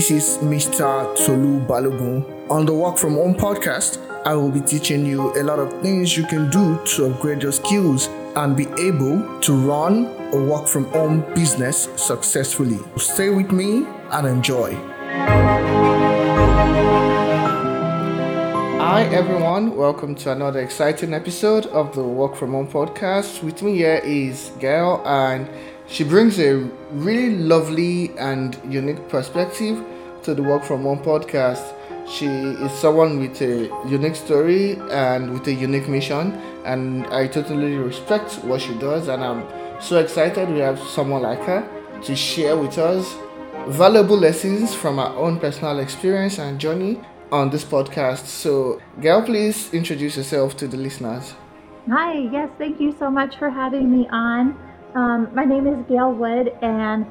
This 0.00 0.10
is 0.10 0.38
Mr. 0.38 1.14
Tolu 1.26 1.60
Balogun. 1.66 2.24
On 2.48 2.64
the 2.64 2.72
Work 2.72 2.96
From 2.96 3.16
Home 3.16 3.34
podcast, 3.34 3.98
I 4.24 4.34
will 4.34 4.50
be 4.50 4.62
teaching 4.62 5.04
you 5.04 5.30
a 5.38 5.42
lot 5.42 5.58
of 5.58 5.70
things 5.82 6.16
you 6.16 6.24
can 6.24 6.48
do 6.48 6.82
to 6.96 7.04
upgrade 7.04 7.42
your 7.42 7.52
skills 7.52 8.08
and 8.34 8.56
be 8.56 8.66
able 8.80 9.20
to 9.40 9.52
run 9.52 10.06
a 10.32 10.42
work 10.42 10.68
from 10.68 10.86
home 10.86 11.20
business 11.34 11.90
successfully. 11.96 12.78
Stay 12.96 13.28
with 13.28 13.52
me 13.52 13.84
and 14.10 14.26
enjoy. 14.26 14.72
Hi 18.80 19.04
everyone, 19.12 19.76
welcome 19.76 20.14
to 20.14 20.32
another 20.32 20.60
exciting 20.60 21.12
episode 21.12 21.66
of 21.66 21.94
the 21.94 22.02
Work 22.02 22.36
From 22.36 22.52
Home 22.52 22.68
podcast. 22.68 23.42
With 23.42 23.62
me 23.62 23.76
here 23.76 24.00
is 24.02 24.50
Gael 24.60 25.02
and 25.04 25.46
she 25.86 26.04
brings 26.04 26.38
a 26.38 26.54
really 26.92 27.36
lovely 27.36 28.16
and 28.16 28.58
unique 28.66 29.08
perspective 29.08 29.84
to 30.22 30.34
the 30.34 30.42
Work 30.42 30.64
From 30.64 30.82
Home 30.82 30.98
podcast. 30.98 31.74
She 32.08 32.26
is 32.26 32.72
someone 32.72 33.18
with 33.20 33.40
a 33.40 33.70
unique 33.88 34.16
story 34.16 34.76
and 34.90 35.32
with 35.32 35.46
a 35.46 35.52
unique 35.52 35.88
mission, 35.88 36.32
and 36.64 37.06
I 37.06 37.26
totally 37.26 37.76
respect 37.76 38.34
what 38.44 38.60
she 38.60 38.74
does. 38.74 39.08
And 39.08 39.22
I'm 39.22 39.46
so 39.80 39.98
excited 39.98 40.48
we 40.50 40.58
have 40.58 40.78
someone 40.80 41.22
like 41.22 41.40
her 41.44 41.68
to 42.02 42.16
share 42.16 42.56
with 42.56 42.78
us 42.78 43.16
valuable 43.68 44.16
lessons 44.16 44.74
from 44.74 44.96
her 44.96 45.12
own 45.16 45.38
personal 45.38 45.78
experience 45.78 46.38
and 46.38 46.58
journey 46.58 47.00
on 47.30 47.50
this 47.50 47.64
podcast. 47.64 48.26
So, 48.26 48.80
Gael, 49.00 49.22
please 49.22 49.72
introduce 49.72 50.16
yourself 50.16 50.56
to 50.58 50.68
the 50.68 50.76
listeners. 50.76 51.34
Hi, 51.88 52.18
yes, 52.30 52.50
thank 52.58 52.80
you 52.80 52.94
so 52.98 53.10
much 53.10 53.36
for 53.38 53.50
having 53.50 53.90
me 53.90 54.08
on. 54.10 54.58
Um, 54.94 55.28
my 55.34 55.44
name 55.44 55.66
is 55.66 55.78
Gael 55.88 56.12
Wood, 56.12 56.52
and 56.62 57.06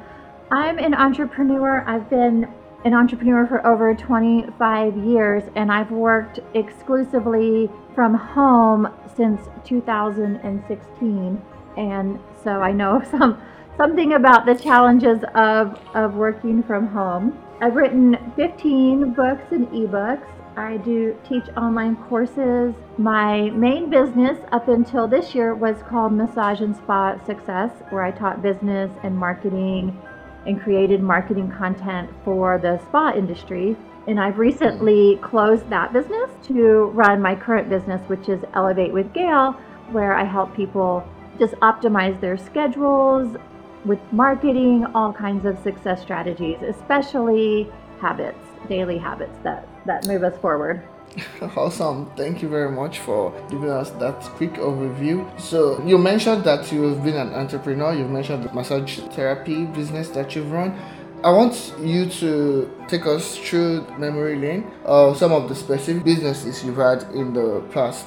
I'm 0.51 0.77
an 0.77 0.93
entrepreneur. 0.93 1.83
I've 1.87 2.09
been 2.09 2.47
an 2.85 2.93
entrepreneur 2.93 3.45
for 3.45 3.65
over 3.67 3.93
25 3.93 4.97
years, 4.97 5.43
and 5.55 5.71
I've 5.71 5.91
worked 5.91 6.39
exclusively 6.53 7.69
from 7.93 8.13
home 8.13 8.87
since 9.15 9.41
2016. 9.65 11.41
And 11.77 12.19
so 12.43 12.61
I 12.61 12.71
know 12.71 13.03
some 13.11 13.41
something 13.77 14.13
about 14.13 14.45
the 14.45 14.55
challenges 14.55 15.23
of, 15.35 15.79
of 15.93 16.15
working 16.15 16.61
from 16.63 16.87
home. 16.87 17.37
I've 17.61 17.75
written 17.75 18.17
15 18.35 19.13
books 19.13 19.51
and 19.51 19.67
ebooks. 19.69 20.27
I 20.57 20.77
do 20.77 21.17
teach 21.27 21.45
online 21.55 21.95
courses. 21.95 22.73
My 22.97 23.49
main 23.51 23.89
business 23.89 24.37
up 24.51 24.67
until 24.67 25.07
this 25.07 25.33
year 25.33 25.55
was 25.55 25.77
called 25.83 26.11
Massage 26.11 26.59
and 26.59 26.75
Spa 26.75 27.17
Success, 27.25 27.71
where 27.89 28.03
I 28.03 28.11
taught 28.11 28.41
business 28.41 28.91
and 29.03 29.17
marketing 29.17 29.97
and 30.45 30.61
created 30.61 31.01
marketing 31.01 31.51
content 31.51 32.09
for 32.23 32.57
the 32.57 32.79
spa 32.85 33.13
industry. 33.15 33.75
And 34.07 34.19
I've 34.19 34.39
recently 34.39 35.17
closed 35.21 35.69
that 35.69 35.93
business 35.93 36.31
to 36.47 36.85
run 36.95 37.21
my 37.21 37.35
current 37.35 37.69
business, 37.69 38.01
which 38.09 38.29
is 38.29 38.39
Elevate 38.53 38.93
with 38.93 39.13
Gael, 39.13 39.53
where 39.91 40.13
I 40.13 40.23
help 40.23 40.55
people 40.55 41.07
just 41.37 41.53
optimize 41.55 42.19
their 42.19 42.37
schedules 42.37 43.37
with 43.85 43.99
marketing, 44.11 44.85
all 44.93 45.13
kinds 45.13 45.45
of 45.45 45.57
success 45.59 46.01
strategies, 46.01 46.57
especially 46.61 47.71
habits, 47.99 48.43
daily 48.67 48.97
habits 48.97 49.37
that 49.43 49.67
that 49.85 50.07
move 50.07 50.23
us 50.23 50.37
forward. 50.39 50.83
Awesome. 51.55 52.09
Thank 52.15 52.41
you 52.41 52.49
very 52.49 52.71
much 52.71 52.99
for 52.99 53.33
giving 53.49 53.69
us 53.69 53.89
that 53.91 54.21
quick 54.37 54.53
overview. 54.53 55.27
So, 55.39 55.83
you 55.85 55.97
mentioned 55.97 56.43
that 56.43 56.71
you've 56.71 57.03
been 57.03 57.17
an 57.17 57.33
entrepreneur, 57.33 57.93
you've 57.93 58.11
mentioned 58.11 58.43
the 58.43 58.53
massage 58.53 58.99
therapy 59.15 59.65
business 59.65 60.09
that 60.09 60.35
you've 60.35 60.51
run. 60.51 60.77
I 61.23 61.31
want 61.31 61.73
you 61.81 62.09
to 62.21 62.71
take 62.87 63.05
us 63.05 63.37
through 63.37 63.85
memory 63.97 64.37
lane 64.37 64.71
of 64.85 65.17
some 65.17 65.33
of 65.33 65.49
the 65.49 65.55
specific 65.55 66.03
businesses 66.05 66.63
you've 66.63 66.77
had 66.77 67.03
in 67.13 67.33
the 67.33 67.61
past. 67.71 68.05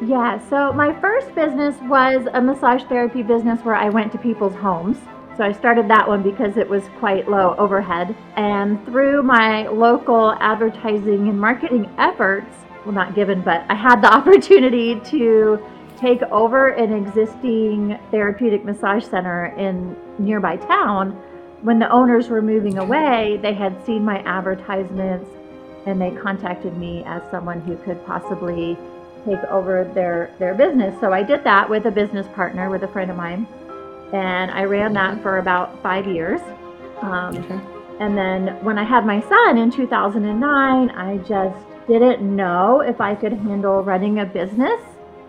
Yeah, 0.00 0.38
so 0.48 0.72
my 0.72 0.98
first 1.00 1.34
business 1.34 1.74
was 1.82 2.26
a 2.32 2.40
massage 2.40 2.82
therapy 2.84 3.22
business 3.22 3.60
where 3.62 3.74
I 3.74 3.90
went 3.90 4.12
to 4.12 4.18
people's 4.18 4.54
homes 4.54 4.98
so 5.36 5.44
I 5.44 5.52
started 5.52 5.88
that 5.88 6.08
one 6.08 6.22
because 6.22 6.56
it 6.56 6.66
was 6.66 6.84
quite 6.98 7.28
low 7.28 7.54
overhead. 7.58 8.16
And 8.36 8.82
through 8.86 9.22
my 9.22 9.68
local 9.68 10.32
advertising 10.40 11.28
and 11.28 11.38
marketing 11.38 11.92
efforts, 11.98 12.54
well, 12.84 12.94
not 12.94 13.14
given, 13.14 13.42
but 13.42 13.64
I 13.68 13.74
had 13.74 14.00
the 14.00 14.06
opportunity 14.14 14.98
to 15.00 15.62
take 15.98 16.22
over 16.24 16.68
an 16.68 16.92
existing 16.92 17.98
therapeutic 18.10 18.64
massage 18.64 19.04
center 19.04 19.46
in 19.58 19.96
nearby 20.18 20.56
town. 20.56 21.10
When 21.62 21.78
the 21.78 21.90
owners 21.90 22.28
were 22.28 22.42
moving 22.42 22.78
away, 22.78 23.38
they 23.42 23.52
had 23.52 23.84
seen 23.84 24.04
my 24.04 24.20
advertisements 24.20 25.28
and 25.86 26.00
they 26.00 26.12
contacted 26.12 26.76
me 26.78 27.02
as 27.06 27.22
someone 27.30 27.60
who 27.60 27.76
could 27.78 28.04
possibly 28.06 28.76
take 29.26 29.42
over 29.50 29.84
their, 29.94 30.34
their 30.38 30.54
business. 30.54 30.98
So 31.00 31.12
I 31.12 31.22
did 31.22 31.44
that 31.44 31.68
with 31.68 31.86
a 31.86 31.90
business 31.90 32.26
partner, 32.34 32.70
with 32.70 32.84
a 32.84 32.88
friend 32.88 33.10
of 33.10 33.16
mine 33.16 33.46
and 34.12 34.50
I 34.50 34.64
ran 34.64 34.92
that 34.94 35.22
for 35.22 35.38
about 35.38 35.82
five 35.82 36.06
years. 36.06 36.40
Um, 37.02 37.36
okay. 37.36 37.60
And 38.00 38.16
then 38.16 38.62
when 38.62 38.78
I 38.78 38.84
had 38.84 39.06
my 39.06 39.20
son 39.22 39.58
in 39.58 39.70
2009, 39.70 40.90
I 40.90 41.16
just 41.18 41.66
didn't 41.88 42.20
know 42.22 42.80
if 42.80 43.00
I 43.00 43.14
could 43.14 43.32
handle 43.32 43.82
running 43.82 44.20
a 44.20 44.26
business 44.26 44.80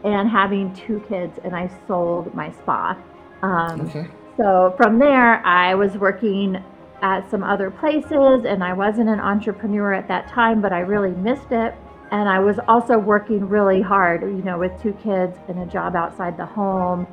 and 0.04 0.30
having 0.30 0.74
two 0.74 1.04
kids, 1.08 1.40
and 1.44 1.56
I 1.56 1.70
sold 1.88 2.34
my 2.34 2.52
spa. 2.52 2.98
Um, 3.42 3.82
okay. 3.82 4.08
So 4.38 4.74
from 4.78 5.00
there, 5.00 5.46
I 5.46 5.76
was 5.76 5.98
working 5.98 6.64
at 7.02 7.30
some 7.30 7.44
other 7.44 7.72
places, 7.72 8.46
and 8.46 8.64
I 8.64 8.74
wasn't 8.74 9.10
an 9.10 9.20
entrepreneur 9.20 9.94
at 9.94 10.08
that 10.08 10.28
time, 10.28 10.62
but 10.62 10.74
I 10.74 10.80
really 10.80 11.12
missed 11.12 11.52
it. 11.52 11.76
And 12.12 12.30
I 12.30 12.40
was 12.40 12.58
also 12.68 12.98
working 12.98 13.48
really 13.48 13.82
hard, 13.82 14.22
you 14.22 14.42
know, 14.44 14.58
with 14.58 14.72
two 14.82 14.94
kids 15.04 15.38
and 15.48 15.60
a 15.60 15.66
job 15.66 15.96
outside 15.96 16.38
the 16.38 16.46
home. 16.46 17.06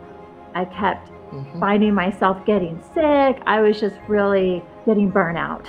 I 0.54 0.64
kept 0.64 1.10
mm-hmm. 1.34 1.60
finding 1.60 1.94
myself 1.94 2.44
getting 2.46 2.82
sick. 2.94 3.42
I 3.46 3.60
was 3.60 3.80
just 3.80 3.96
really 4.08 4.62
getting 4.86 5.10
burnout. 5.10 5.66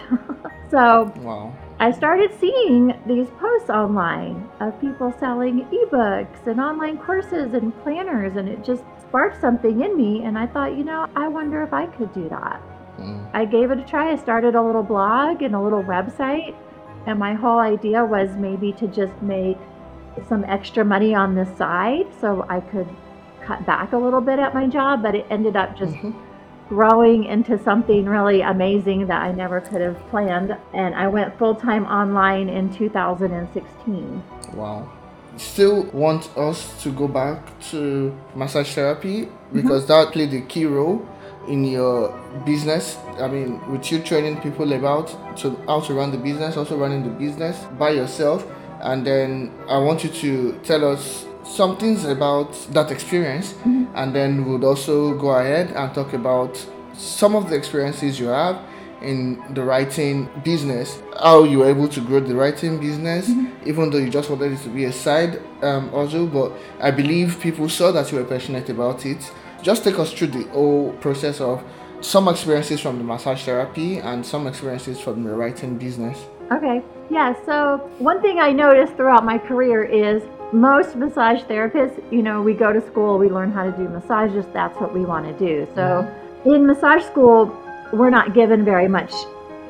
so 0.71 1.11
wow. 1.17 1.53
I 1.79 1.91
started 1.91 2.31
seeing 2.39 2.93
these 3.05 3.27
posts 3.39 3.69
online 3.69 4.49
of 4.59 4.79
people 4.79 5.13
selling 5.19 5.65
ebooks 5.65 6.47
and 6.47 6.59
online 6.59 6.97
courses 6.97 7.53
and 7.53 7.77
planners, 7.83 8.37
and 8.37 8.47
it 8.47 8.63
just 8.63 8.83
sparked 9.01 9.41
something 9.41 9.81
in 9.81 9.97
me. 9.97 10.23
And 10.23 10.37
I 10.37 10.47
thought, 10.47 10.77
you 10.77 10.83
know, 10.83 11.07
I 11.15 11.27
wonder 11.27 11.63
if 11.63 11.73
I 11.73 11.87
could 11.87 12.13
do 12.13 12.29
that. 12.29 12.61
Mm. 12.99 13.29
I 13.33 13.45
gave 13.45 13.71
it 13.71 13.79
a 13.79 13.83
try. 13.83 14.11
I 14.11 14.15
started 14.15 14.55
a 14.55 14.61
little 14.61 14.83
blog 14.83 15.41
and 15.41 15.55
a 15.55 15.61
little 15.61 15.83
website. 15.83 16.55
And 17.07 17.19
my 17.19 17.33
whole 17.33 17.59
idea 17.59 18.03
was 18.03 18.29
maybe 18.37 18.71
to 18.73 18.87
just 18.87 19.13
make 19.21 19.57
some 20.27 20.43
extra 20.45 20.83
money 20.85 21.13
on 21.13 21.35
the 21.35 21.45
side 21.57 22.07
so 22.21 22.45
I 22.49 22.61
could 22.61 22.87
cut 23.45 23.65
back 23.65 23.93
a 23.93 23.97
little 23.97 24.21
bit 24.21 24.39
at 24.39 24.53
my 24.53 24.67
job, 24.67 25.03
but 25.03 25.15
it 25.15 25.25
ended 25.29 25.55
up 25.55 25.77
just 25.77 25.93
mm-hmm. 25.93 26.11
growing 26.69 27.25
into 27.25 27.61
something 27.63 28.05
really 28.05 28.41
amazing 28.41 29.07
that 29.07 29.21
I 29.21 29.31
never 29.31 29.61
could 29.61 29.81
have 29.81 29.99
planned. 30.09 30.55
And 30.73 30.95
I 30.95 31.07
went 31.07 31.37
full 31.37 31.55
time 31.55 31.85
online 31.85 32.49
in 32.49 32.73
2016. 32.73 34.23
Wow. 34.53 34.91
Still 35.37 35.83
want 35.91 36.35
us 36.37 36.81
to 36.83 36.91
go 36.91 37.07
back 37.07 37.59
to 37.71 38.15
massage 38.35 38.73
therapy 38.73 39.27
because 39.51 39.83
mm-hmm. 39.83 40.05
that 40.05 40.13
played 40.13 40.33
a 40.33 40.41
key 40.41 40.65
role 40.65 41.05
in 41.47 41.63
your 41.63 42.09
business 42.43 42.97
i 43.19 43.27
mean 43.27 43.61
with 43.71 43.91
you 43.91 43.99
training 43.99 44.35
people 44.41 44.73
about 44.73 45.07
to 45.37 45.55
how 45.67 45.79
to 45.79 45.93
run 45.93 46.11
the 46.11 46.17
business 46.17 46.57
also 46.57 46.75
running 46.75 47.03
the 47.03 47.09
business 47.09 47.65
by 47.77 47.91
yourself 47.91 48.47
and 48.81 49.05
then 49.05 49.51
i 49.69 49.77
want 49.77 50.03
you 50.03 50.09
to 50.09 50.59
tell 50.63 50.83
us 50.83 51.27
some 51.45 51.77
things 51.77 52.03
about 52.05 52.51
that 52.71 52.91
experience, 52.91 53.53
mm-hmm. 53.53 53.85
and 53.95 54.13
then 54.13 54.45
we'll 54.45 54.65
also 54.65 55.13
go 55.15 55.29
ahead 55.31 55.71
and 55.71 55.93
talk 55.93 56.13
about 56.13 56.57
some 56.93 57.35
of 57.35 57.49
the 57.49 57.55
experiences 57.55 58.19
you 58.19 58.27
have 58.27 58.59
in 59.01 59.41
the 59.53 59.63
writing 59.63 60.29
business, 60.43 61.01
how 61.21 61.43
you 61.43 61.59
were 61.59 61.69
able 61.69 61.87
to 61.87 62.01
grow 62.01 62.19
the 62.19 62.35
writing 62.35 62.79
business, 62.79 63.29
mm-hmm. 63.29 63.69
even 63.69 63.89
though 63.89 63.97
you 63.97 64.09
just 64.09 64.29
wanted 64.29 64.51
it 64.53 64.59
to 64.63 64.69
be 64.69 64.85
a 64.85 64.91
side 64.91 65.41
um, 65.61 65.93
also. 65.93 66.25
But 66.25 66.51
I 66.79 66.91
believe 66.91 67.39
people 67.39 67.69
saw 67.69 67.91
that 67.91 68.11
you 68.11 68.17
were 68.17 68.23
passionate 68.25 68.69
about 68.69 69.05
it. 69.05 69.31
Just 69.61 69.83
take 69.83 69.99
us 69.99 70.11
through 70.11 70.27
the 70.27 70.43
whole 70.49 70.93
process 70.93 71.39
of 71.41 71.63
some 72.01 72.27
experiences 72.27 72.79
from 72.81 72.97
the 72.97 73.03
massage 73.03 73.43
therapy 73.43 73.97
and 73.97 74.25
some 74.25 74.47
experiences 74.47 74.99
from 74.99 75.23
the 75.23 75.33
writing 75.33 75.77
business. 75.77 76.25
Okay. 76.51 76.83
Yeah. 77.09 77.33
So, 77.45 77.77
one 77.99 78.21
thing 78.21 78.39
I 78.39 78.51
noticed 78.51 78.95
throughout 78.95 79.25
my 79.25 79.37
career 79.37 79.83
is 79.83 80.21
most 80.53 80.95
massage 80.95 81.41
therapists, 81.43 82.01
you 82.11 82.21
know, 82.21 82.41
we 82.41 82.53
go 82.53 82.71
to 82.71 82.81
school, 82.81 83.17
we 83.17 83.29
learn 83.29 83.51
how 83.51 83.63
to 83.63 83.71
do 83.71 83.89
massages, 83.89 84.45
that's 84.53 84.79
what 84.79 84.93
we 84.93 85.01
want 85.01 85.25
to 85.25 85.33
do. 85.33 85.67
So 85.75 85.81
mm-hmm. 85.81 86.49
in 86.51 86.65
massage 86.65 87.03
school, 87.03 87.55
we're 87.91 88.09
not 88.09 88.33
given 88.33 88.63
very 88.63 88.87
much 88.87 89.13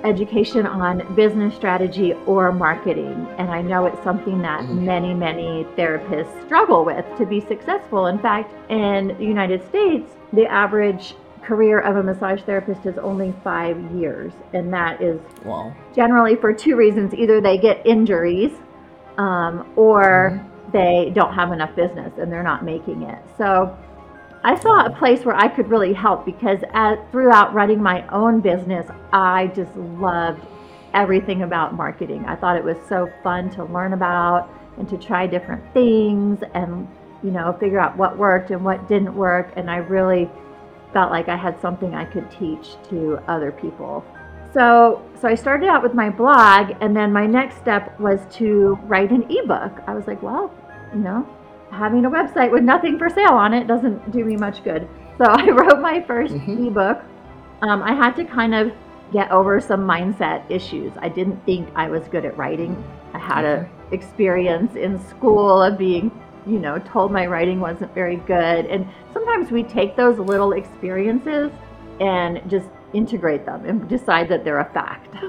education 0.04 0.68
on 0.68 1.16
business 1.16 1.56
strategy 1.56 2.14
or 2.28 2.52
marketing. 2.52 3.28
And 3.38 3.50
I 3.50 3.62
know 3.62 3.86
it's 3.86 4.02
something 4.04 4.42
that 4.42 4.62
mm-hmm. 4.62 4.86
many, 4.86 5.14
many 5.14 5.66
therapists 5.76 6.46
struggle 6.46 6.86
with 6.86 7.06
to 7.18 7.26
be 7.26 7.42
successful. 7.42 8.08
In 8.08 8.20
fact, 8.20 8.54
in 8.70 9.08
the 9.18 9.26
United 9.26 9.68
States, 9.68 10.12
the 10.32 10.46
average 10.46 11.16
career 11.42 11.80
of 11.80 11.96
a 11.96 12.04
massage 12.04 12.42
therapist 12.42 12.86
is 12.86 12.98
only 12.98 13.34
five 13.44 13.80
years, 13.92 14.34
and 14.54 14.74
that 14.74 15.02
is 15.02 15.20
Wow. 15.44 15.74
generally 15.96 16.36
for 16.36 16.54
two 16.54 16.76
reasons 16.76 17.14
either 17.14 17.40
they 17.40 17.58
get 17.58 17.86
injuries 17.86 18.52
um, 19.18 19.66
or 19.76 20.42
they 20.76 21.12
don't 21.16 21.34
have 21.34 21.52
enough 21.52 21.74
business 21.76 22.12
and 22.20 22.32
they're 22.32 22.44
not 22.44 22.64
making 22.64 23.04
it. 23.04 23.20
So 23.38 23.76
i 24.44 24.54
saw 24.60 24.86
a 24.86 24.90
place 24.92 25.26
where 25.26 25.36
i 25.36 25.48
could 25.48 25.68
really 25.70 25.92
help 25.92 26.24
because 26.24 26.60
as, 26.74 27.00
throughout 27.12 27.52
running 27.52 27.82
my 27.82 28.08
own 28.10 28.42
business 28.42 28.86
i 29.12 29.48
just 29.56 29.76
loved 29.76 30.46
everything 30.96 31.44
about 31.44 31.76
marketing. 31.76 32.26
I 32.26 32.36
thought 32.36 32.56
it 32.56 32.64
was 32.64 32.78
so 32.88 33.12
fun 33.22 33.50
to 33.52 33.66
learn 33.66 33.94
about 33.94 34.50
and 34.78 34.88
to 34.90 34.98
try 34.98 35.28
different 35.28 35.62
things 35.74 36.40
and 36.54 36.88
you 37.22 37.32
know 37.32 37.56
figure 37.60 37.80
out 37.80 37.96
what 37.98 38.18
worked 38.18 38.50
and 38.52 38.64
what 38.64 38.88
didn't 38.88 39.14
work. 39.14 39.52
And 39.58 39.70
i 39.70 39.78
really 39.78 40.30
felt 40.94 41.12
like 41.12 41.28
i 41.28 41.36
had 41.36 41.60
something 41.60 41.94
i 41.94 42.06
could 42.06 42.32
teach 42.32 42.76
to 42.90 43.20
other 43.28 43.52
people. 43.52 44.04
So, 44.54 45.04
so 45.20 45.28
I 45.28 45.36
started 45.36 45.68
out 45.68 45.84
with 45.84 45.94
my 45.94 46.10
blog, 46.10 46.78
and 46.80 46.96
then 46.96 47.12
my 47.12 47.26
next 47.26 47.58
step 47.58 48.00
was 48.00 48.22
to 48.38 48.80
write 48.84 49.12
an 49.12 49.24
ebook. 49.30 49.84
I 49.86 49.94
was 49.94 50.08
like, 50.08 50.24
well, 50.24 50.50
you 50.94 51.00
know, 51.00 51.28
having 51.72 52.06
a 52.06 52.10
website 52.10 52.52
with 52.52 52.64
nothing 52.64 52.98
for 52.98 53.10
sale 53.10 53.34
on 53.34 53.54
it 53.54 53.68
doesn't 53.68 54.12
do 54.12 54.24
me 54.24 54.36
much 54.38 54.64
good. 54.64 54.88
So 55.18 55.26
I 55.30 55.50
wrote 55.50 55.80
my 55.82 56.00
1st 56.02 56.46
Mhm. 56.46 56.68
ebook. 56.68 57.02
Um, 57.62 57.82
I 57.84 57.94
had 57.94 58.16
to 58.18 58.26
kind 58.26 58.54
of 58.54 58.72
get 59.14 59.32
over 59.32 59.60
some 59.62 59.82
mindset 59.88 60.44
issues. 60.50 60.92
I 61.00 61.10
didn't 61.10 61.44
think 61.46 61.70
I 61.76 61.90
was 61.90 62.04
good 62.08 62.26
at 62.26 62.38
writing. 62.38 62.82
I 63.14 63.18
had 63.20 63.46
a 63.46 63.68
experience 63.92 64.76
in 64.76 65.00
school 65.08 65.62
of 65.62 65.78
being, 65.78 66.12
you 66.46 66.60
know, 66.60 66.80
told 66.80 67.12
my 67.12 67.26
writing 67.26 67.60
wasn't 67.62 67.94
very 67.94 68.18
good. 68.18 68.66
And 68.66 68.88
sometimes 69.14 69.52
we 69.52 69.64
take 69.64 69.96
those 69.96 70.18
little 70.20 70.54
experiences 70.54 71.52
and 72.02 72.42
just 72.50 72.68
integrate 72.94 73.46
them 73.46 73.64
and 73.66 73.88
decide 73.88 74.28
that 74.30 74.44
they're 74.44 74.60
a 74.60 74.70
fact. 74.74 75.14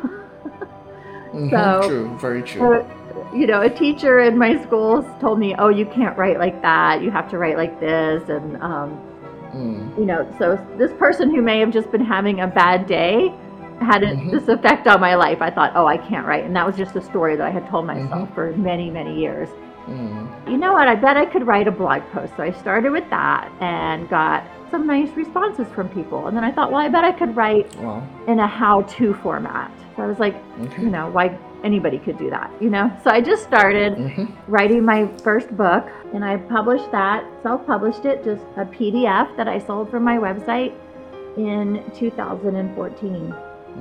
Mhm, 1.34 1.50
So- 1.50 1.88
true, 1.88 2.18
very 2.18 2.42
true. 2.42 2.60
So, 2.60 2.90
you 3.34 3.46
know, 3.46 3.60
a 3.62 3.70
teacher 3.70 4.20
in 4.20 4.36
my 4.38 4.60
school 4.62 5.02
told 5.20 5.38
me, 5.38 5.54
"Oh, 5.58 5.68
you 5.68 5.86
can't 5.86 6.16
write 6.18 6.38
like 6.38 6.60
that. 6.62 7.02
You 7.02 7.10
have 7.10 7.28
to 7.30 7.38
write 7.38 7.56
like 7.56 7.78
this." 7.80 8.28
And 8.28 8.56
um, 8.62 8.98
Mm. 9.54 9.96
you 9.98 10.04
know, 10.04 10.26
so 10.38 10.58
this 10.76 10.92
person 10.94 11.30
who 11.34 11.40
may 11.40 11.60
have 11.60 11.70
just 11.70 11.90
been 11.90 12.04
having 12.04 12.40
a 12.40 12.46
bad 12.46 12.86
day 12.86 13.32
had 13.80 14.02
a, 14.02 14.08
Mhm. 14.14 14.30
this 14.32 14.48
effect 14.48 14.86
on 14.86 15.00
my 15.00 15.14
life. 15.14 15.40
I 15.40 15.50
thought, 15.50 15.72
"Oh, 15.74 15.86
I 15.86 15.96
can't 15.96 16.26
write," 16.26 16.44
and 16.44 16.54
that 16.56 16.66
was 16.66 16.76
just 16.76 16.94
a 16.96 17.00
story 17.00 17.36
that 17.36 17.46
I 17.46 17.50
had 17.50 17.66
told 17.68 17.86
myself 17.86 18.10
Mm-hmm. 18.28 18.34
for 18.34 18.52
many, 18.56 18.90
many 18.90 19.14
years. 19.18 19.48
Mm. 19.88 20.26
You 20.50 20.58
know 20.58 20.72
what? 20.72 20.88
I 20.88 20.94
bet 20.96 21.16
I 21.16 21.24
could 21.26 21.46
write 21.46 21.68
a 21.68 21.70
blog 21.70 22.02
post. 22.12 22.36
So 22.36 22.42
I 22.42 22.50
started 22.50 22.90
with 22.90 23.08
that 23.10 23.48
and 23.60 24.08
got 24.10 24.42
some 24.70 24.84
nice 24.86 25.10
responses 25.16 25.68
from 25.68 25.88
people. 25.90 26.26
And 26.26 26.36
then 26.36 26.42
I 26.42 26.50
thought, 26.50 26.72
well, 26.72 26.80
I 26.80 26.88
bet 26.88 27.04
I 27.04 27.12
could 27.12 27.36
write 27.36 27.72
Wow. 27.76 28.02
in 28.26 28.40
a 28.40 28.46
how-to 28.48 29.14
format. 29.14 29.70
So 29.94 30.02
I 30.02 30.06
was 30.06 30.18
like, 30.18 30.34
Okay. 30.64 30.82
you 30.82 30.90
know, 30.90 31.08
why 31.10 31.38
anybody 31.64 31.98
could 31.98 32.18
do 32.18 32.30
that, 32.30 32.50
you 32.60 32.70
know? 32.70 32.90
So 33.02 33.10
I 33.10 33.20
just 33.20 33.42
started 33.42 33.94
Mhm. 33.96 34.28
writing 34.48 34.84
my 34.84 35.06
first 35.22 35.54
book 35.56 35.84
and 36.12 36.24
I 36.24 36.36
published 36.36 36.90
that, 36.92 37.24
self-published 37.42 38.04
it, 38.04 38.24
just 38.24 38.44
a 38.56 38.64
PDF 38.64 39.28
that 39.36 39.48
I 39.48 39.58
sold 39.58 39.90
from 39.90 40.04
my 40.04 40.18
website 40.18 40.72
in 41.36 41.82
2014. 41.94 43.34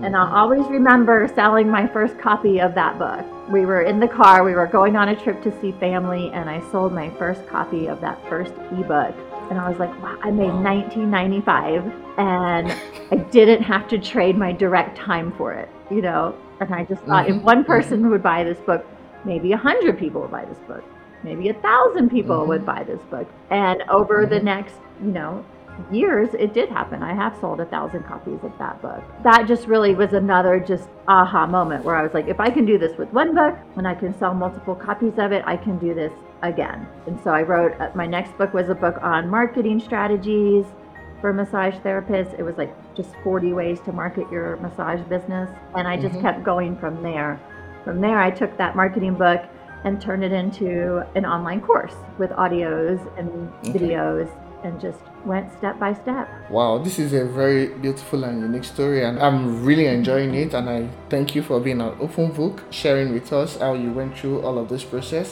And 0.04 0.14
I'll 0.16 0.34
always 0.36 0.66
remember 0.68 1.26
selling 1.36 1.70
my 1.70 1.88
first 1.88 2.20
copy 2.20 2.60
of 2.60 2.76
that 2.76 3.00
book. 3.00 3.24
We 3.50 3.66
were 3.66 3.82
in 3.82 4.02
the 4.02 4.10
car, 4.10 4.44
we 4.44 4.54
were 4.54 4.68
going 4.68 4.98
on 4.98 5.08
a 5.08 5.16
trip 5.16 5.42
to 5.44 5.62
see 5.62 5.72
family, 5.74 6.32
and 6.34 6.50
I 6.50 6.60
sold 6.70 6.92
my 6.92 7.10
first 7.12 7.48
copy 7.48 7.88
of 7.88 8.02
that 8.02 8.18
first 8.28 8.52
ebook. 8.78 9.16
And 9.50 9.60
I 9.60 9.70
was 9.70 9.80
like, 9.80 9.92
wow, 10.04 10.18
I 10.22 10.32
made 10.32 10.52
Wow. 10.52 10.64
1995 10.64 11.94
and 12.18 12.76
I 13.12 13.16
didn't 13.32 13.62
have 13.62 13.88
to 13.90 13.98
trade 14.00 14.38
my 14.38 14.52
direct 14.52 14.98
time 14.98 15.32
for 15.38 15.54
it, 15.54 15.70
you 15.90 16.02
know? 16.02 16.34
And 16.60 16.74
I 16.74 16.84
just 16.86 17.04
thought 17.04 17.28
if 17.28 17.36
Mhm, 17.36 17.44
one 17.44 17.64
person 17.66 18.10
would 18.10 18.24
buy 18.24 18.44
this 18.44 18.60
book, 18.60 18.86
maybe 19.26 19.52
a 19.52 19.58
hundred 19.58 19.98
people 19.98 20.22
would 20.22 20.32
buy 20.32 20.46
this 20.46 20.60
book. 20.68 20.84
Maybe 21.24 21.50
a 21.50 21.54
thousand 21.56 22.10
people 22.10 22.42
Mhm. 22.44 22.48
would 22.48 22.66
buy 22.66 22.84
this 22.84 23.02
book. 23.06 23.28
And 23.50 23.84
over 23.90 24.26
the 24.26 24.40
Mhm. 24.40 24.44
next, 24.44 24.80
you 25.04 25.12
know, 25.12 25.44
years 25.92 26.34
it 26.36 26.54
did 26.54 26.70
happen 26.70 27.04
i 27.04 27.14
have 27.14 27.36
sold 27.42 27.60
a 27.60 27.66
thousand 27.66 28.02
copies 28.06 28.42
of 28.44 28.52
that 28.58 28.82
book 28.82 29.04
that 29.24 29.46
just 29.46 29.68
really 29.68 29.94
was 29.94 30.14
another 30.14 30.58
just 30.58 30.88
aha 31.10 31.46
moment 31.46 31.84
where 31.84 31.98
i 31.98 32.02
was 32.02 32.14
like 32.14 32.30
if 32.30 32.40
i 32.40 32.50
can 32.50 32.66
do 32.66 32.78
this 32.78 32.98
with 32.98 33.12
one 33.12 33.36
book 33.36 33.54
and 33.76 33.86
i 33.86 33.94
can 33.94 34.18
sell 34.18 34.34
multiple 34.34 34.74
copies 34.74 35.12
of 35.18 35.34
it 35.34 35.44
i 35.46 35.58
can 35.58 35.78
do 35.78 35.94
this 35.94 36.14
again 36.44 36.88
and 37.08 37.20
so 37.20 37.30
i 37.32 37.42
wrote 37.42 37.74
uh, 37.82 37.90
my 37.94 38.06
next 38.06 38.38
book 38.38 38.54
was 38.54 38.70
a 38.70 38.74
book 38.76 38.96
on 39.02 39.30
marketing 39.30 39.78
strategies 39.78 40.64
for 41.26 41.34
massage 41.34 41.74
therapists 41.78 42.38
it 42.38 42.44
was 42.44 42.56
like 42.56 42.72
just 42.94 43.10
40 43.24 43.54
ways 43.54 43.80
to 43.80 43.92
market 43.92 44.32
your 44.32 44.58
massage 44.58 45.02
business 45.10 45.50
and 45.74 45.88
i 45.88 45.98
just 45.98 46.14
Mhm. 46.18 46.22
kept 46.22 46.44
going 46.44 46.76
from 46.82 47.02
there 47.02 47.40
from 47.84 48.00
there 48.00 48.20
i 48.20 48.30
took 48.30 48.56
that 48.58 48.76
marketing 48.76 49.16
book 49.16 49.42
and 49.86 50.00
turned 50.00 50.24
it 50.24 50.32
into 50.32 51.02
an 51.16 51.26
online 51.26 51.62
course 51.62 51.96
with 52.20 52.30
audios 52.44 53.00
and 53.18 53.28
Okay. 53.64 53.74
videos 53.76 54.30
and 54.64 54.80
just 54.80 55.00
went 55.26 55.52
step 55.60 55.80
by 55.80 55.94
step. 55.94 56.28
Wow, 56.50 56.72
this 56.86 56.98
is 57.00 57.14
a 57.14 57.24
very 57.42 57.68
beautiful 57.86 58.24
and 58.24 58.42
unique 58.42 58.64
story, 58.76 59.04
and 59.08 59.16
I'm 59.26 59.64
really 59.70 59.86
enjoying 59.98 60.34
it. 60.44 60.56
And 60.56 60.68
I 60.78 60.80
thank 61.14 61.28
you 61.36 61.42
for 61.44 61.60
being 61.60 61.82
an 61.82 61.94
open 62.06 62.28
book, 62.40 62.56
sharing 62.72 63.14
with 63.14 63.32
us 63.42 63.58
how 63.64 63.74
you 63.84 63.92
went 64.00 64.12
through 64.18 64.38
all 64.46 64.58
of 64.58 64.68
this 64.74 64.84
process. 64.84 65.28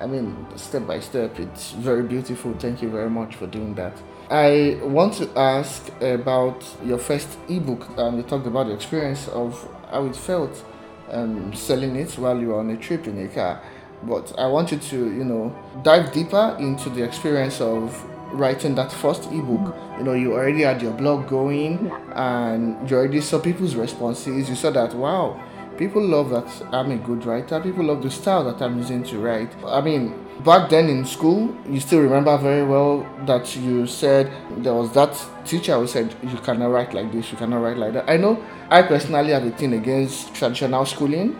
I 0.00 0.06
mean, 0.06 0.26
step 0.54 0.86
by 0.86 1.00
step, 1.00 1.30
it's 1.40 1.72
very 1.88 2.04
beautiful. 2.14 2.50
Thank 2.64 2.76
you 2.82 2.88
very 2.98 3.10
much 3.10 3.34
for 3.34 3.46
doing 3.48 3.74
that. 3.74 3.94
I 4.28 4.78
want 4.82 5.14
to 5.14 5.30
ask 5.38 5.88
about 6.00 6.64
your 6.84 6.98
first 6.98 7.28
ebook. 7.48 7.96
Um, 7.96 8.16
you 8.16 8.22
talked 8.24 8.46
about 8.46 8.66
the 8.66 8.74
experience 8.74 9.28
of 9.28 9.68
how 9.90 10.06
it 10.06 10.16
felt 10.16 10.64
um, 11.10 11.54
selling 11.54 11.94
it 11.94 12.10
while 12.18 12.38
you 12.40 12.48
were 12.48 12.58
on 12.58 12.70
a 12.70 12.76
trip 12.76 13.06
in 13.06 13.24
a 13.24 13.28
car. 13.28 13.60
But 14.02 14.36
I 14.38 14.46
want 14.48 14.72
you 14.72 14.78
to, 14.78 14.96
you 14.96 15.24
know, 15.24 15.54
dive 15.82 16.12
deeper 16.12 16.56
into 16.58 16.90
the 16.90 17.04
experience 17.04 17.60
of 17.60 18.04
writing 18.32 18.74
that 18.74 18.90
first 18.90 19.26
ebook. 19.26 19.74
You 19.98 20.04
know, 20.04 20.12
you 20.14 20.32
already 20.32 20.62
had 20.62 20.82
your 20.82 20.92
blog 20.92 21.28
going 21.28 21.90
and 22.14 22.90
you 22.90 22.96
already 22.96 23.20
saw 23.20 23.38
people's 23.38 23.76
responses. 23.76 24.48
You 24.48 24.56
saw 24.56 24.70
that, 24.70 24.92
wow, 24.94 25.40
people 25.78 26.02
love 26.04 26.30
that 26.30 26.74
I'm 26.74 26.90
a 26.90 26.96
good 26.96 27.24
writer. 27.24 27.60
People 27.60 27.84
love 27.84 28.02
the 28.02 28.10
style 28.10 28.44
that 28.52 28.60
I'm 28.60 28.76
using 28.78 29.04
to 29.04 29.18
write. 29.18 29.52
I 29.64 29.80
mean, 29.80 30.25
back 30.44 30.70
then 30.70 30.88
in 30.88 31.04
school, 31.04 31.54
you 31.68 31.80
still 31.80 32.00
remember 32.00 32.36
very 32.38 32.64
well 32.64 33.06
that 33.26 33.56
you 33.56 33.86
said 33.86 34.32
there 34.58 34.74
was 34.74 34.92
that 34.92 35.16
teacher 35.44 35.76
who 35.78 35.86
said 35.86 36.14
you 36.22 36.36
cannot 36.38 36.68
write 36.68 36.94
like 36.94 37.12
this, 37.12 37.30
you 37.30 37.38
cannot 37.38 37.58
write 37.62 37.76
like 37.76 37.92
that. 37.94 38.08
I 38.08 38.16
know 38.16 38.42
I 38.70 38.82
personally 38.82 39.30
have 39.32 39.44
a 39.44 39.50
thing 39.50 39.72
against 39.74 40.34
traditional 40.34 40.84
schooling 40.86 41.38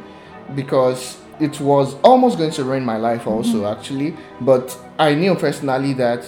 because 0.54 1.18
it 1.40 1.60
was 1.60 1.94
almost 2.02 2.38
going 2.38 2.50
to 2.52 2.64
ruin 2.64 2.84
my 2.84 2.96
life 2.96 3.20
mm-hmm. 3.22 3.30
also 3.30 3.66
actually. 3.66 4.16
But 4.40 4.76
i 4.98 5.14
knew 5.14 5.34
personally 5.34 5.92
that 5.94 6.24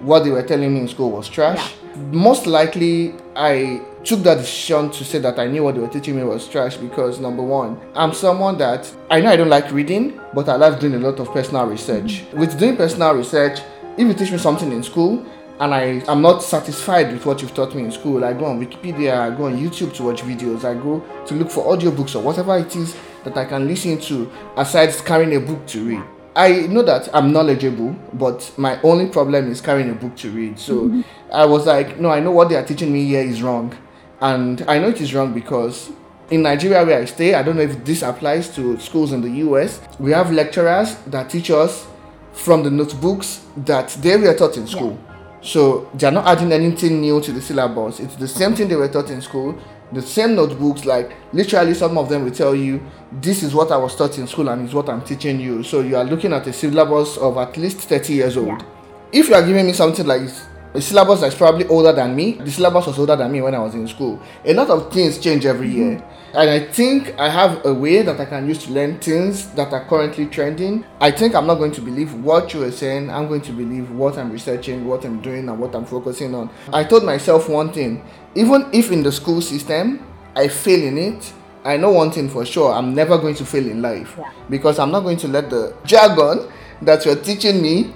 what 0.00 0.24
they 0.24 0.30
were 0.30 0.42
telling 0.42 0.74
me 0.74 0.80
in 0.80 0.88
school 0.88 1.10
was 1.10 1.28
trash. 1.28 1.74
Most 2.10 2.46
likely 2.46 3.14
i 3.36 3.80
took 4.04 4.20
that 4.22 4.38
decision 4.38 4.90
to 4.90 5.04
say 5.04 5.18
that 5.18 5.38
i 5.38 5.46
knew 5.46 5.62
what 5.62 5.74
they 5.74 5.80
were 5.80 5.88
teaching 5.88 6.16
me 6.16 6.22
was 6.22 6.48
trash 6.48 6.76
because 6.76 7.20
number 7.20 7.42
one 7.42 7.78
i'm 7.94 8.12
someone 8.12 8.56
that 8.56 8.92
i 9.10 9.20
know 9.20 9.30
i 9.30 9.36
don't 9.36 9.48
like 9.48 9.70
reading 9.72 10.18
but 10.34 10.48
i 10.48 10.56
love 10.56 10.78
doing 10.78 10.94
a 10.94 10.98
lot 10.98 11.18
of 11.20 11.28
personal 11.32 11.66
research 11.66 12.22
mm-hmm. 12.22 12.40
with 12.40 12.58
doing 12.58 12.76
personal 12.76 13.14
research 13.14 13.60
if 13.98 14.06
you 14.06 14.14
teach 14.14 14.32
me 14.32 14.38
something 14.38 14.72
in 14.72 14.82
school 14.82 15.24
and 15.60 15.74
I 15.74 16.02
am 16.10 16.22
not 16.22 16.42
satisfied 16.42 17.12
with 17.12 17.26
what 17.26 17.42
you've 17.42 17.54
taught 17.54 17.74
me 17.74 17.82
in 17.84 17.92
school. 17.92 18.24
I 18.24 18.32
go 18.32 18.46
on 18.46 18.64
Wikipedia, 18.64 19.12
I 19.12 19.36
go 19.36 19.44
on 19.44 19.58
YouTube 19.58 19.92
to 19.96 20.04
watch 20.04 20.22
videos, 20.22 20.64
I 20.64 20.72
go 20.72 21.04
to 21.26 21.34
look 21.34 21.50
for 21.50 21.76
audiobooks 21.76 22.16
or 22.16 22.20
whatever 22.20 22.56
it 22.56 22.74
is 22.74 22.96
that 23.24 23.36
I 23.36 23.44
can 23.44 23.68
listen 23.68 24.00
to 24.00 24.32
aside 24.56 24.94
carrying 25.04 25.36
a 25.36 25.40
book 25.46 25.66
to 25.66 25.84
read. 25.84 26.02
I 26.34 26.66
know 26.68 26.82
that 26.82 27.14
I'm 27.14 27.32
knowledgeable, 27.32 27.94
but 28.14 28.50
my 28.56 28.80
only 28.82 29.08
problem 29.10 29.50
is 29.50 29.60
carrying 29.60 29.90
a 29.90 29.94
book 29.94 30.16
to 30.16 30.30
read. 30.30 30.58
So 30.58 30.84
mm-hmm. 30.84 31.02
I 31.30 31.44
was 31.44 31.66
like, 31.66 32.00
no, 32.00 32.08
I 32.08 32.20
know 32.20 32.30
what 32.30 32.48
they 32.48 32.56
are 32.56 32.64
teaching 32.64 32.90
me 32.90 33.04
here 33.04 33.22
is 33.22 33.42
wrong. 33.42 33.76
And 34.20 34.62
I 34.68 34.78
know 34.78 34.88
it 34.88 35.00
is 35.00 35.14
wrong 35.14 35.32
because 35.32 35.90
in 36.30 36.42
Nigeria 36.42 36.84
where 36.84 37.00
I 37.00 37.04
stay, 37.06 37.34
I 37.34 37.42
don't 37.42 37.56
know 37.56 37.62
if 37.62 37.84
this 37.84 38.02
applies 38.02 38.54
to 38.54 38.78
schools 38.78 39.12
in 39.12 39.20
the 39.20 39.30
US, 39.46 39.80
we 39.98 40.12
have 40.12 40.30
lecturers 40.30 40.94
that 41.06 41.30
teach 41.30 41.50
us 41.50 41.86
from 42.32 42.62
the 42.62 42.70
notebooks 42.70 43.46
that 43.56 43.88
they 44.00 44.16
were 44.16 44.34
taught 44.34 44.56
in 44.56 44.66
school. 44.66 44.98
So 45.42 45.88
they're 45.94 46.12
not 46.12 46.26
adding 46.26 46.52
anything 46.52 47.00
new 47.00 47.20
to 47.20 47.32
the 47.32 47.40
syllabus. 47.40 47.98
It's 48.00 48.16
the 48.16 48.28
same 48.28 48.54
thing 48.54 48.68
they 48.68 48.76
were 48.76 48.88
taught 48.88 49.10
in 49.10 49.22
school, 49.22 49.58
the 49.90 50.02
same 50.02 50.36
notebooks. 50.36 50.84
Like 50.84 51.12
literally, 51.32 51.74
some 51.74 51.96
of 51.96 52.08
them 52.08 52.24
will 52.24 52.30
tell 52.30 52.54
you, 52.54 52.80
"This 53.10 53.42
is 53.42 53.54
what 53.54 53.72
I 53.72 53.78
was 53.78 53.96
taught 53.96 54.18
in 54.18 54.26
school, 54.26 54.48
and 54.50 54.68
is 54.68 54.74
what 54.74 54.88
I'm 54.88 55.00
teaching 55.00 55.40
you." 55.40 55.62
So 55.62 55.80
you 55.80 55.96
are 55.96 56.04
looking 56.04 56.32
at 56.32 56.46
a 56.46 56.52
syllabus 56.52 57.16
of 57.16 57.38
at 57.38 57.56
least 57.56 57.78
30 57.78 58.12
years 58.12 58.36
old. 58.36 58.48
Yeah. 58.48 58.58
If 59.12 59.28
you 59.28 59.34
are 59.34 59.42
giving 59.42 59.66
me 59.66 59.72
something 59.72 60.06
like 60.06 60.28
a 60.72 60.80
syllabus 60.80 61.22
is 61.22 61.34
probably 61.34 61.66
older 61.66 61.92
than 61.92 62.14
me. 62.14 62.32
The 62.32 62.50
syllabus 62.50 62.86
was 62.86 62.98
older 62.98 63.16
than 63.16 63.32
me 63.32 63.40
when 63.40 63.54
I 63.54 63.58
was 63.58 63.74
in 63.74 63.88
school. 63.88 64.20
A 64.44 64.54
lot 64.54 64.70
of 64.70 64.92
things 64.92 65.18
change 65.18 65.44
every 65.44 65.68
mm-hmm. 65.68 65.78
year. 65.78 66.04
And 66.32 66.48
I 66.48 66.60
think 66.60 67.18
I 67.18 67.28
have 67.28 67.66
a 67.66 67.74
way 67.74 68.02
that 68.02 68.20
I 68.20 68.24
can 68.24 68.46
use 68.46 68.64
to 68.66 68.72
learn 68.72 69.00
things 69.00 69.50
that 69.54 69.72
are 69.72 69.84
currently 69.86 70.26
trending. 70.26 70.84
I 71.00 71.10
think 71.10 71.34
I'm 71.34 71.46
not 71.48 71.56
going 71.56 71.72
to 71.72 71.80
believe 71.80 72.14
what 72.14 72.54
you 72.54 72.62
are 72.62 72.70
saying. 72.70 73.10
I'm 73.10 73.26
going 73.26 73.40
to 73.42 73.52
believe 73.52 73.90
what 73.90 74.16
I'm 74.16 74.30
researching, 74.30 74.86
what 74.86 75.04
I'm 75.04 75.20
doing, 75.20 75.48
and 75.48 75.58
what 75.58 75.74
I'm 75.74 75.84
focusing 75.84 76.36
on. 76.36 76.50
I 76.72 76.84
told 76.84 77.04
myself 77.04 77.48
one 77.48 77.72
thing 77.72 78.04
even 78.36 78.68
if 78.72 78.92
in 78.92 79.02
the 79.02 79.10
school 79.10 79.40
system 79.40 80.06
I 80.36 80.46
fail 80.46 80.82
in 80.84 80.98
it, 80.98 81.32
I 81.64 81.76
know 81.76 81.90
one 81.90 82.10
thing 82.12 82.28
for 82.28 82.46
sure 82.46 82.72
I'm 82.72 82.94
never 82.94 83.18
going 83.18 83.34
to 83.34 83.44
fail 83.44 83.66
in 83.66 83.82
life 83.82 84.14
Yeah. 84.16 84.30
because 84.48 84.78
I'm 84.78 84.90
not 84.90 85.00
going 85.00 85.16
to 85.18 85.28
let 85.28 85.50
the 85.50 85.74
jargon 85.84 86.50
that 86.82 87.04
you're 87.04 87.16
teaching 87.16 87.60
me 87.60 87.92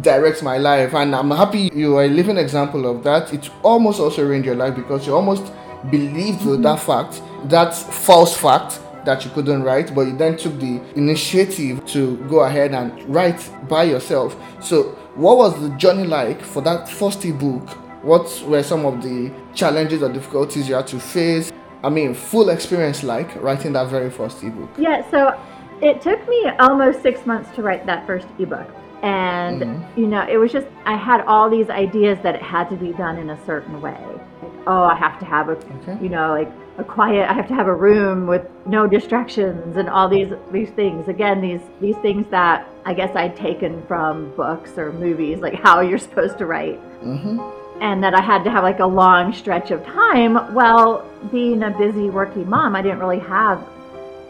direct 0.00 0.42
my 0.42 0.58
life. 0.58 0.94
And 0.94 1.14
I'm 1.14 1.30
happy 1.30 1.70
you 1.74 1.96
are 1.96 2.04
a 2.04 2.08
living 2.08 2.36
example 2.36 2.86
of 2.86 3.02
that. 3.04 3.32
It 3.32 3.50
almost 3.62 4.00
also 4.00 4.26
ruined 4.26 4.44
your 4.44 4.54
life 4.54 4.74
because 4.74 5.06
you 5.06 5.14
almost 5.14 5.52
believed 5.90 6.44
with 6.44 6.62
that 6.62 6.80
fact, 6.80 7.22
that 7.44 7.74
false 7.74 8.36
fact 8.36 8.80
that 9.04 9.24
you 9.24 9.30
couldn't 9.30 9.62
write, 9.62 9.94
but 9.94 10.02
you 10.02 10.16
then 10.16 10.36
took 10.36 10.58
the 10.58 10.80
initiative 10.96 11.84
to 11.86 12.16
go 12.28 12.40
ahead 12.40 12.74
and 12.74 13.02
write 13.08 13.50
by 13.68 13.84
yourself. 13.84 14.36
So, 14.60 14.96
what 15.14 15.38
was 15.38 15.60
the 15.60 15.70
journey 15.76 16.06
like 16.06 16.42
for 16.42 16.60
that 16.62 16.88
first 16.88 17.24
ebook? 17.24 17.68
What 18.02 18.42
were 18.46 18.62
some 18.62 18.84
of 18.84 19.02
the 19.02 19.32
challenges 19.54 20.02
or 20.02 20.12
difficulties 20.12 20.68
you 20.68 20.74
had 20.74 20.86
to 20.88 21.00
face? 21.00 21.52
I 21.82 21.88
mean, 21.88 22.12
full 22.12 22.50
experience 22.50 23.02
like 23.02 23.34
writing 23.42 23.72
that 23.72 23.88
very 23.88 24.10
first 24.10 24.42
ebook. 24.42 24.70
Yeah, 24.76 25.08
so 25.10 25.40
it 25.80 26.02
took 26.02 26.28
me 26.28 26.50
almost 26.58 27.02
six 27.02 27.24
months 27.24 27.50
to 27.56 27.62
write 27.62 27.86
that 27.86 28.06
first 28.06 28.26
ebook. 28.38 28.68
And, 29.02 29.62
Mm-hmm. 29.62 30.00
you 30.00 30.06
know, 30.08 30.26
it 30.28 30.36
was 30.38 30.52
just, 30.52 30.66
I 30.84 30.96
had 30.96 31.20
all 31.22 31.48
these 31.48 31.70
ideas 31.70 32.18
that 32.22 32.34
it 32.34 32.42
had 32.42 32.68
to 32.70 32.76
be 32.76 32.92
done 32.92 33.16
in 33.18 33.30
a 33.30 33.44
certain 33.46 33.80
way. 33.80 33.96
Like, 34.42 34.52
oh, 34.66 34.82
I 34.84 34.96
have 34.96 35.18
to 35.20 35.24
have 35.24 35.48
a, 35.48 35.52
Okay. 35.52 35.96
you 36.02 36.08
know, 36.08 36.30
like 36.30 36.50
a 36.78 36.84
quiet, 36.84 37.28
I 37.30 37.32
have 37.32 37.46
to 37.48 37.54
have 37.54 37.68
a 37.68 37.74
room 37.74 38.26
with 38.26 38.42
no 38.66 38.86
distractions 38.86 39.76
and 39.76 39.88
all 39.88 40.08
these, 40.08 40.32
these 40.52 40.70
things. 40.70 41.06
Again, 41.08 41.40
these, 41.40 41.60
these 41.80 41.96
things 41.98 42.26
that 42.30 42.66
I 42.84 42.92
guess 42.94 43.14
I'd 43.14 43.36
taken 43.36 43.84
from 43.86 44.34
books 44.36 44.76
or 44.78 44.92
movies, 44.92 45.38
like 45.38 45.54
how 45.54 45.80
you're 45.80 45.98
supposed 45.98 46.38
to 46.38 46.46
write 46.46 46.80
Mm-hmm. 47.02 47.38
and 47.80 48.02
that 48.02 48.14
I 48.14 48.20
had 48.20 48.42
to 48.44 48.50
have 48.50 48.64
like 48.64 48.80
a 48.80 48.86
long 48.86 49.32
stretch 49.32 49.70
of 49.70 49.84
time. 49.86 50.52
Well, 50.54 51.08
being 51.30 51.62
a 51.62 51.70
busy 51.70 52.10
working 52.10 52.48
mom, 52.50 52.74
I 52.74 52.82
didn't 52.82 52.98
really 52.98 53.20
have 53.20 53.64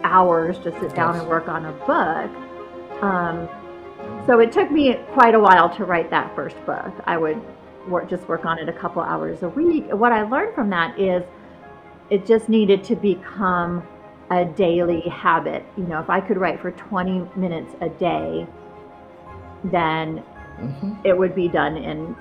hours 0.04 0.58
to 0.58 0.78
sit 0.80 0.94
down 0.94 1.16
and 1.16 1.26
work 1.26 1.48
on 1.48 1.64
a 1.64 1.72
book. 1.72 3.02
Um, 3.02 3.48
so 4.28 4.38
it 4.40 4.52
took 4.52 4.70
me 4.70 4.94
quite 5.14 5.34
a 5.34 5.40
while 5.40 5.74
to 5.76 5.84
write 5.84 6.10
that 6.10 6.36
first 6.36 6.54
book. 6.66 6.92
I 7.06 7.16
would 7.16 7.40
work, 7.88 8.10
just 8.10 8.28
work 8.28 8.44
on 8.44 8.58
it 8.58 8.68
a 8.68 8.72
couple 8.72 9.00
hours 9.02 9.42
a 9.42 9.48
week. 9.48 9.86
What 9.90 10.12
I 10.12 10.22
learned 10.22 10.54
from 10.54 10.68
that 10.70 11.00
is 11.00 11.24
it 12.10 12.26
just 12.26 12.48
needed 12.50 12.84
to 12.84 12.94
become 12.94 13.82
a 14.30 14.44
daily 14.44 15.00
habit. 15.08 15.64
You 15.78 15.84
know, 15.84 15.98
if 16.00 16.10
I 16.10 16.20
could 16.20 16.36
write 16.36 16.60
for 16.60 16.70
20 16.72 17.24
minutes 17.36 17.74
a 17.80 17.88
day, 17.88 18.46
then 19.64 20.22
Mm-hmm. 20.58 20.94
it 21.04 21.16
would 21.16 21.36
be 21.36 21.46
done 21.46 21.76
in 21.76 22.16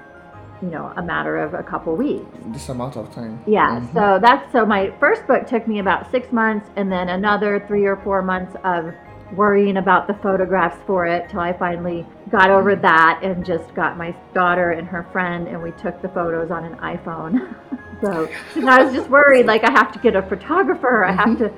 you 0.62 0.68
know 0.70 0.94
a 0.96 1.02
matter 1.02 1.38
of 1.38 1.56
a 1.56 1.64
couple 1.64 1.96
weeks 1.96 2.24
This 2.54 2.70
amount 2.70 2.96
of 2.96 3.12
time. 3.12 3.40
yeah 3.48 3.80
Mhm. 3.80 3.94
so 3.96 4.20
that's 4.22 4.52
so 4.52 4.64
my 4.64 4.92
first 5.00 5.26
book 5.26 5.48
took 5.48 5.68
me 5.68 5.80
about 5.80 6.12
six 6.12 6.32
months 6.32 6.70
and 6.76 6.92
then 6.92 7.10
another 7.10 7.66
three 7.68 7.86
or 7.88 7.96
four 7.96 8.22
months 8.22 8.56
of 8.64 8.94
worrying 9.36 9.78
about 9.78 10.08
the 10.08 10.14
photographs 10.16 10.78
for 10.88 11.06
it 11.06 11.30
till 11.30 11.40
i 11.42 11.52
finally 11.52 12.06
got 12.32 12.50
over 12.50 12.76
that 12.76 13.20
and 13.24 13.46
just 13.46 13.74
got 13.76 13.98
my 13.98 14.16
daughter 14.34 14.72
and 14.72 14.88
her 14.88 15.04
friend 15.12 15.48
and 15.48 15.62
we 15.62 15.72
took 15.72 16.02
the 16.02 16.08
photos 16.10 16.50
on 16.52 16.64
an 16.64 16.76
iphone. 16.78 17.56
So 18.00 18.30
i 18.68 18.84
was 18.84 18.94
just 18.94 19.10
worried 19.10 19.48
like 19.48 19.64
i 19.64 19.72
have 19.72 19.92
to 19.94 20.00
get 20.00 20.16
a 20.16 20.22
photographer 20.22 21.04
i 21.04 21.12
have 21.12 21.36
to 21.40 21.52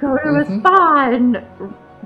go 0.00 0.16
to 0.16 0.28
a 0.40 0.44
Mhm. 0.44 0.60
spa 0.60 1.10
and 1.12 1.42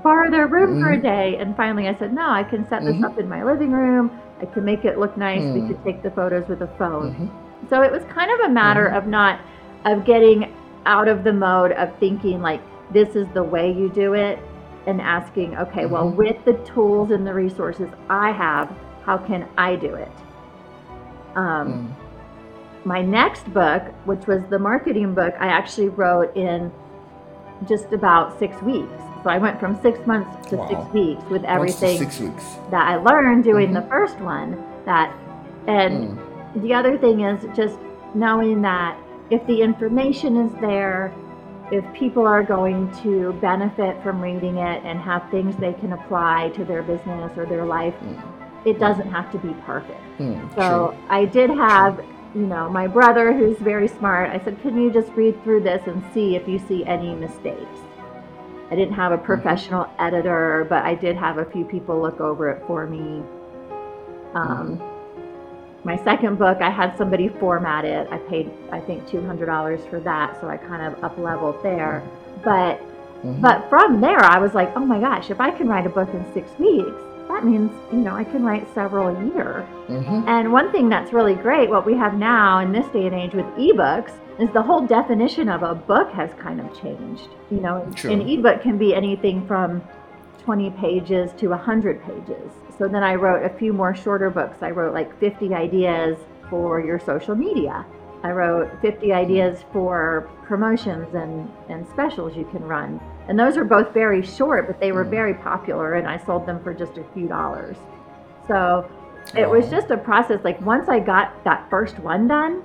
borrow 0.03 0.29
their 0.29 0.45
room 0.47 0.79
for 0.79 0.91
a 0.91 0.97
Mhm. 0.97 1.01
day. 1.01 1.37
And 1.39 1.57
finally 1.57 1.87
i 1.87 1.95
said 1.95 2.13
no 2.13 2.29
i 2.29 2.43
can 2.43 2.67
set 2.69 2.83
this 2.83 2.95
Mhm. 2.95 3.05
up 3.05 3.17
in 3.19 3.27
my 3.27 3.43
living 3.43 3.71
room. 3.71 4.11
I 4.39 4.45
can 4.45 4.63
make 4.65 4.85
it 4.85 4.97
look 4.99 5.17
nice. 5.17 5.41
We 5.53 5.61
Mm. 5.61 5.67
could 5.67 5.83
take 5.83 6.03
the 6.03 6.11
photos 6.11 6.47
with 6.47 6.61
a 6.61 6.67
phone. 6.79 7.29
So 7.69 7.81
it 7.81 7.91
was 7.91 8.03
kind 8.05 8.29
of 8.31 8.39
a 8.45 8.49
matter 8.49 8.85
of 8.85 9.07
not 9.07 9.39
of 9.85 10.05
getting 10.05 10.51
out 10.85 11.07
of 11.07 11.23
the 11.23 11.33
mode 11.33 11.71
of 11.71 11.89
thinking 11.99 12.41
like 12.41 12.61
this 12.91 13.15
is 13.15 13.27
the 13.33 13.43
way 13.43 13.71
you 13.71 13.89
do 13.89 14.13
it 14.13 14.37
and 14.87 14.99
asking 15.01 15.55
okay 15.57 15.85
well 15.85 16.11
Mhm. 16.11 16.15
with 16.15 16.43
the 16.45 16.53
tools 16.73 17.11
and 17.11 17.25
the 17.25 17.33
resources 17.33 17.89
i 18.09 18.31
have 18.31 18.69
how 19.05 19.17
can 19.17 19.45
i 19.57 19.75
do 19.75 19.93
it 19.95 20.11
um, 21.35 21.67
Mm. 21.67 21.87
my 22.85 23.01
next 23.01 23.51
book 23.53 23.83
which 24.05 24.25
was 24.27 24.41
the 24.49 24.59
marketing 24.59 25.13
book 25.13 25.33
i 25.39 25.47
actually 25.47 25.89
wrote 25.89 26.35
in 26.35 26.71
just 27.67 27.93
about 27.93 28.37
six 28.39 28.59
weeks 28.63 28.91
so 29.23 29.29
i 29.29 29.37
went 29.37 29.59
from 29.59 29.79
six 29.81 30.05
months 30.07 30.49
to 30.49 30.57
six 30.67 30.81
weeks 30.93 31.23
with 31.29 31.43
everything 31.45 31.97
Six 31.97 32.19
weeks. 32.19 32.43
that 32.71 32.87
i 32.87 32.95
learned 32.95 33.43
doing 33.43 33.69
Mhm. 33.69 33.75
the 33.75 33.81
first 33.83 34.19
one 34.19 34.57
that 34.85 35.11
and 35.67 36.17
Mm. 36.55 36.61
the 36.63 36.73
other 36.73 36.97
thing 36.97 37.21
is 37.21 37.45
just 37.55 37.77
knowing 38.15 38.61
that 38.63 38.95
if 39.29 39.45
the 39.47 39.61
information 39.61 40.35
is 40.35 40.51
there, 40.59 41.13
if 41.71 41.85
people 41.93 42.27
are 42.27 42.43
going 42.43 42.91
to 43.01 43.33
benefit 43.33 44.01
from 44.03 44.21
reading 44.21 44.57
it 44.57 44.83
and 44.83 44.99
have 44.99 45.29
things 45.31 45.55
they 45.55 45.73
can 45.73 45.93
apply 45.93 46.49
to 46.55 46.65
their 46.65 46.83
business 46.83 47.31
or 47.37 47.45
their 47.45 47.65
life, 47.65 47.95
it 48.65 48.77
doesn't 48.79 49.09
have 49.09 49.31
to 49.31 49.37
be 49.37 49.53
perfect. 49.65 50.01
Mm. 50.19 50.53
So 50.55 50.89
True. 50.89 51.07
I 51.09 51.25
did 51.25 51.49
have, 51.49 52.03
you 52.35 52.41
know, 52.41 52.69
my 52.69 52.87
brother 52.87 53.33
who's 53.33 53.57
very 53.57 53.87
smart. 53.87 54.29
I 54.29 54.43
said, 54.43 54.61
"Can 54.61 54.81
you 54.81 54.91
just 54.91 55.11
read 55.13 55.41
through 55.43 55.61
this 55.61 55.87
and 55.87 56.03
see 56.13 56.35
if 56.35 56.47
you 56.47 56.59
see 56.59 56.85
any 56.85 57.15
mistakes?" 57.15 57.79
I 58.69 58.75
didn't 58.75 58.93
have 58.93 59.11
a 59.11 59.17
professional 59.17 59.89
editor, 59.99 60.65
but 60.69 60.85
I 60.85 60.95
did 60.95 61.17
have 61.17 61.37
a 61.37 61.45
few 61.45 61.65
people 61.65 62.01
look 62.01 62.21
over 62.21 62.49
it 62.49 62.63
for 62.67 62.87
me. 62.87 63.23
Um, 64.33 64.81
my 65.83 65.97
second 66.03 66.37
book, 66.37 66.59
I 66.61 66.69
had 66.69 66.95
somebody 66.97 67.27
format 67.27 67.85
it. 67.85 68.07
I 68.11 68.17
paid, 68.17 68.51
I 68.71 68.79
think, 68.79 69.07
two 69.07 69.25
hundred 69.25 69.47
dollars 69.47 69.81
for 69.89 69.99
that, 70.01 70.39
so 70.39 70.47
I 70.47 70.57
kind 70.57 70.81
of 70.95 71.03
up 71.03 71.17
leveled 71.17 71.61
there. 71.63 72.03
But 72.43 72.79
Mhm. 73.23 73.41
but 73.41 73.69
from 73.69 74.01
there, 74.01 74.23
I 74.23 74.39
was 74.39 74.53
like, 74.53 74.71
oh 74.75 74.85
my 74.85 74.99
gosh, 74.99 75.29
if 75.31 75.39
I 75.39 75.51
can 75.51 75.67
write 75.67 75.85
a 75.85 75.89
book 75.89 76.09
in 76.13 76.23
six 76.33 76.49
weeks, 76.59 76.91
that 77.29 77.45
means 77.45 77.71
you 77.91 77.99
know 77.99 78.15
I 78.15 78.23
can 78.23 78.43
write 78.43 78.67
several 78.73 79.07
a 79.15 79.23
year. 79.25 79.65
Mhm. 79.89 80.23
And 80.27 80.51
one 80.51 80.71
thing 80.71 80.89
that's 80.89 81.13
really 81.13 81.35
great, 81.35 81.69
what 81.69 81.85
we 81.85 81.95
have 81.95 82.15
now 82.17 82.59
in 82.59 82.71
this 82.71 82.87
day 82.89 83.05
and 83.05 83.15
age 83.15 83.33
with 83.33 83.45
ebooks, 83.57 84.11
is 84.39 84.49
the 84.51 84.61
whole 84.61 84.81
definition 84.81 85.49
of 85.49 85.61
a 85.61 85.75
book 85.75 86.09
has 86.11 86.33
kind 86.35 86.59
of 86.59 86.73
changed. 86.81 87.27
You 87.51 87.59
know, 87.61 87.85
True. 87.95 88.11
an 88.11 88.21
ebook 88.21 88.61
can 88.61 88.77
be 88.77 88.95
anything 88.95 89.45
from 89.45 89.81
20 90.43 90.71
pages 90.71 91.31
to 91.33 91.49
100 91.49 92.01
pages. 92.03 92.51
So 92.81 92.87
then 92.87 93.03
I 93.03 93.13
wrote 93.13 93.45
a 93.45 93.55
few 93.59 93.73
more 93.73 93.93
shorter 93.93 94.31
books. 94.31 94.63
I 94.63 94.71
wrote 94.71 94.91
like 94.91 95.19
50 95.19 95.53
ideas 95.53 96.17
for 96.49 96.81
your 96.81 96.99
social 96.99 97.35
media. 97.35 97.85
I 98.23 98.31
wrote 98.31 98.71
50 98.81 99.13
ideas 99.13 99.63
for 99.71 100.27
promotions 100.47 101.13
and, 101.13 101.47
and 101.69 101.87
specials 101.89 102.35
you 102.35 102.43
can 102.45 102.63
run. 102.63 102.99
And 103.27 103.39
those 103.39 103.55
are 103.55 103.63
both 103.63 103.93
very 103.93 104.23
short, 104.25 104.65
but 104.65 104.79
they 104.79 104.91
were 104.91 105.05
Mm. 105.05 105.11
very 105.11 105.33
popular, 105.35 105.93
and 105.93 106.07
I 106.07 106.17
sold 106.25 106.47
them 106.47 106.59
for 106.63 106.73
just 106.73 106.97
a 106.97 107.03
few 107.13 107.27
dollars. 107.27 107.77
So 108.47 108.89
it 109.37 109.47
was 109.47 109.69
just 109.69 109.91
a 109.91 109.97
process. 109.97 110.39
Like 110.43 110.59
once 110.61 110.89
I 110.89 110.99
got 110.99 111.43
that 111.43 111.69
first 111.69 111.99
one 111.99 112.27
done 112.27 112.63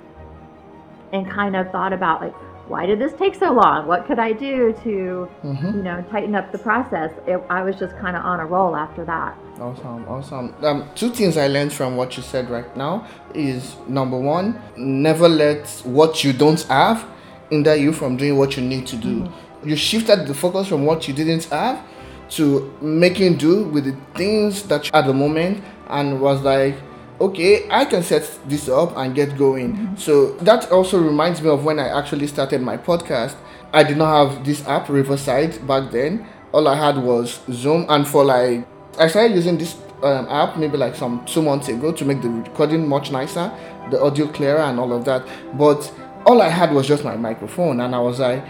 and 1.13 1.29
kind 1.29 1.55
of 1.55 1.71
thought 1.71 1.93
about 1.93 2.21
like, 2.21 2.33
why 2.67 2.85
did 2.85 2.99
this 2.99 3.13
take 3.13 3.35
so 3.35 3.51
long? 3.51 3.87
What 3.87 4.05
could 4.05 4.19
I 4.19 4.33
do 4.33 4.73
to, 4.83 5.27
Mhm. 5.43 5.75
you 5.75 5.83
know, 5.83 6.03
tighten 6.11 6.35
up 6.35 6.51
the 6.51 6.57
process? 6.57 7.11
It, 7.25 7.41
I 7.49 7.61
was 7.63 7.75
just 7.77 7.97
kind 7.97 8.15
of 8.17 8.23
on 8.25 8.39
a 8.39 8.45
roll 8.45 8.75
after 8.75 9.05
that. 9.05 9.35
Awesome, 9.59 10.05
awesome. 10.07 10.53
Um, 10.63 10.83
two 10.95 11.09
things 11.09 11.37
I 11.37 11.47
learned 11.47 11.73
from 11.73 11.95
what 11.95 12.17
you 12.17 12.23
said 12.23 12.49
right 12.49 12.75
now 12.77 13.05
is 13.33 13.75
number 13.87 14.17
one, 14.17 14.59
never 14.75 15.27
let 15.29 15.67
what 15.83 16.23
you 16.23 16.33
don't 16.33 16.61
have 16.63 17.05
hinder 17.49 17.75
you 17.75 17.93
from 17.93 18.17
doing 18.17 18.37
what 18.37 18.57
you 18.57 18.63
need 18.63 18.85
to 18.87 18.95
do. 18.97 19.27
You 19.63 19.75
shifted 19.75 20.27
the 20.27 20.33
focus 20.33 20.67
from 20.67 20.85
what 20.85 21.07
you 21.07 21.13
didn't 21.13 21.45
have 21.45 21.79
to 22.31 22.71
making 22.81 23.37
do 23.37 23.63
with 23.63 23.85
the 23.85 23.95
things 24.15 24.63
that 24.63 24.85
you 24.85 24.91
at 24.93 25.05
the 25.07 25.13
moment 25.13 25.63
and 25.89 26.19
was 26.19 26.41
like, 26.41 26.75
okay, 27.19 27.67
I 27.69 27.85
can 27.85 28.03
set 28.03 28.39
this 28.47 28.69
up 28.69 28.95
and 28.97 29.15
get 29.15 29.37
going. 29.37 29.95
So 29.97 30.31
that 30.37 30.71
also 30.71 30.99
reminds 31.01 31.41
me 31.41 31.49
of 31.49 31.63
when 31.63 31.79
I 31.79 31.97
actually 31.97 32.27
started 32.27 32.61
my 32.61 32.77
podcast. 32.77 33.35
I 33.73 33.83
did 33.83 33.97
not 33.97 34.31
have 34.31 34.45
this 34.45 34.65
app, 34.67 34.89
Riverside, 34.89 35.65
back 35.67 35.91
then. 35.91 36.27
All 36.51 36.67
I 36.67 36.75
had 36.75 36.97
was 36.97 37.41
Zoom, 37.51 37.85
and 37.89 38.07
for 38.07 38.23
like, 38.23 38.65
I 38.97 39.07
started 39.07 39.35
using 39.35 39.57
this 39.57 39.75
um, 40.01 40.27
app 40.29 40.57
maybe 40.57 40.77
like 40.77 40.95
some 40.95 41.25
two 41.25 41.41
months 41.41 41.67
ago 41.67 41.91
to 41.91 42.05
make 42.05 42.21
the 42.21 42.29
recording 42.29 42.87
much 42.87 43.11
nicer, 43.11 43.51
the 43.91 44.01
audio 44.01 44.27
clearer, 44.27 44.59
and 44.59 44.79
all 44.79 44.93
of 44.93 45.03
that. 45.05 45.27
But 45.57 45.91
all 46.25 46.41
I 46.41 46.49
had 46.49 46.71
was 46.71 46.87
just 46.87 47.03
my 47.03 47.17
microphone, 47.17 47.81
and 47.81 47.93
I 47.93 47.99
was 47.99 48.19
like, 48.19 48.43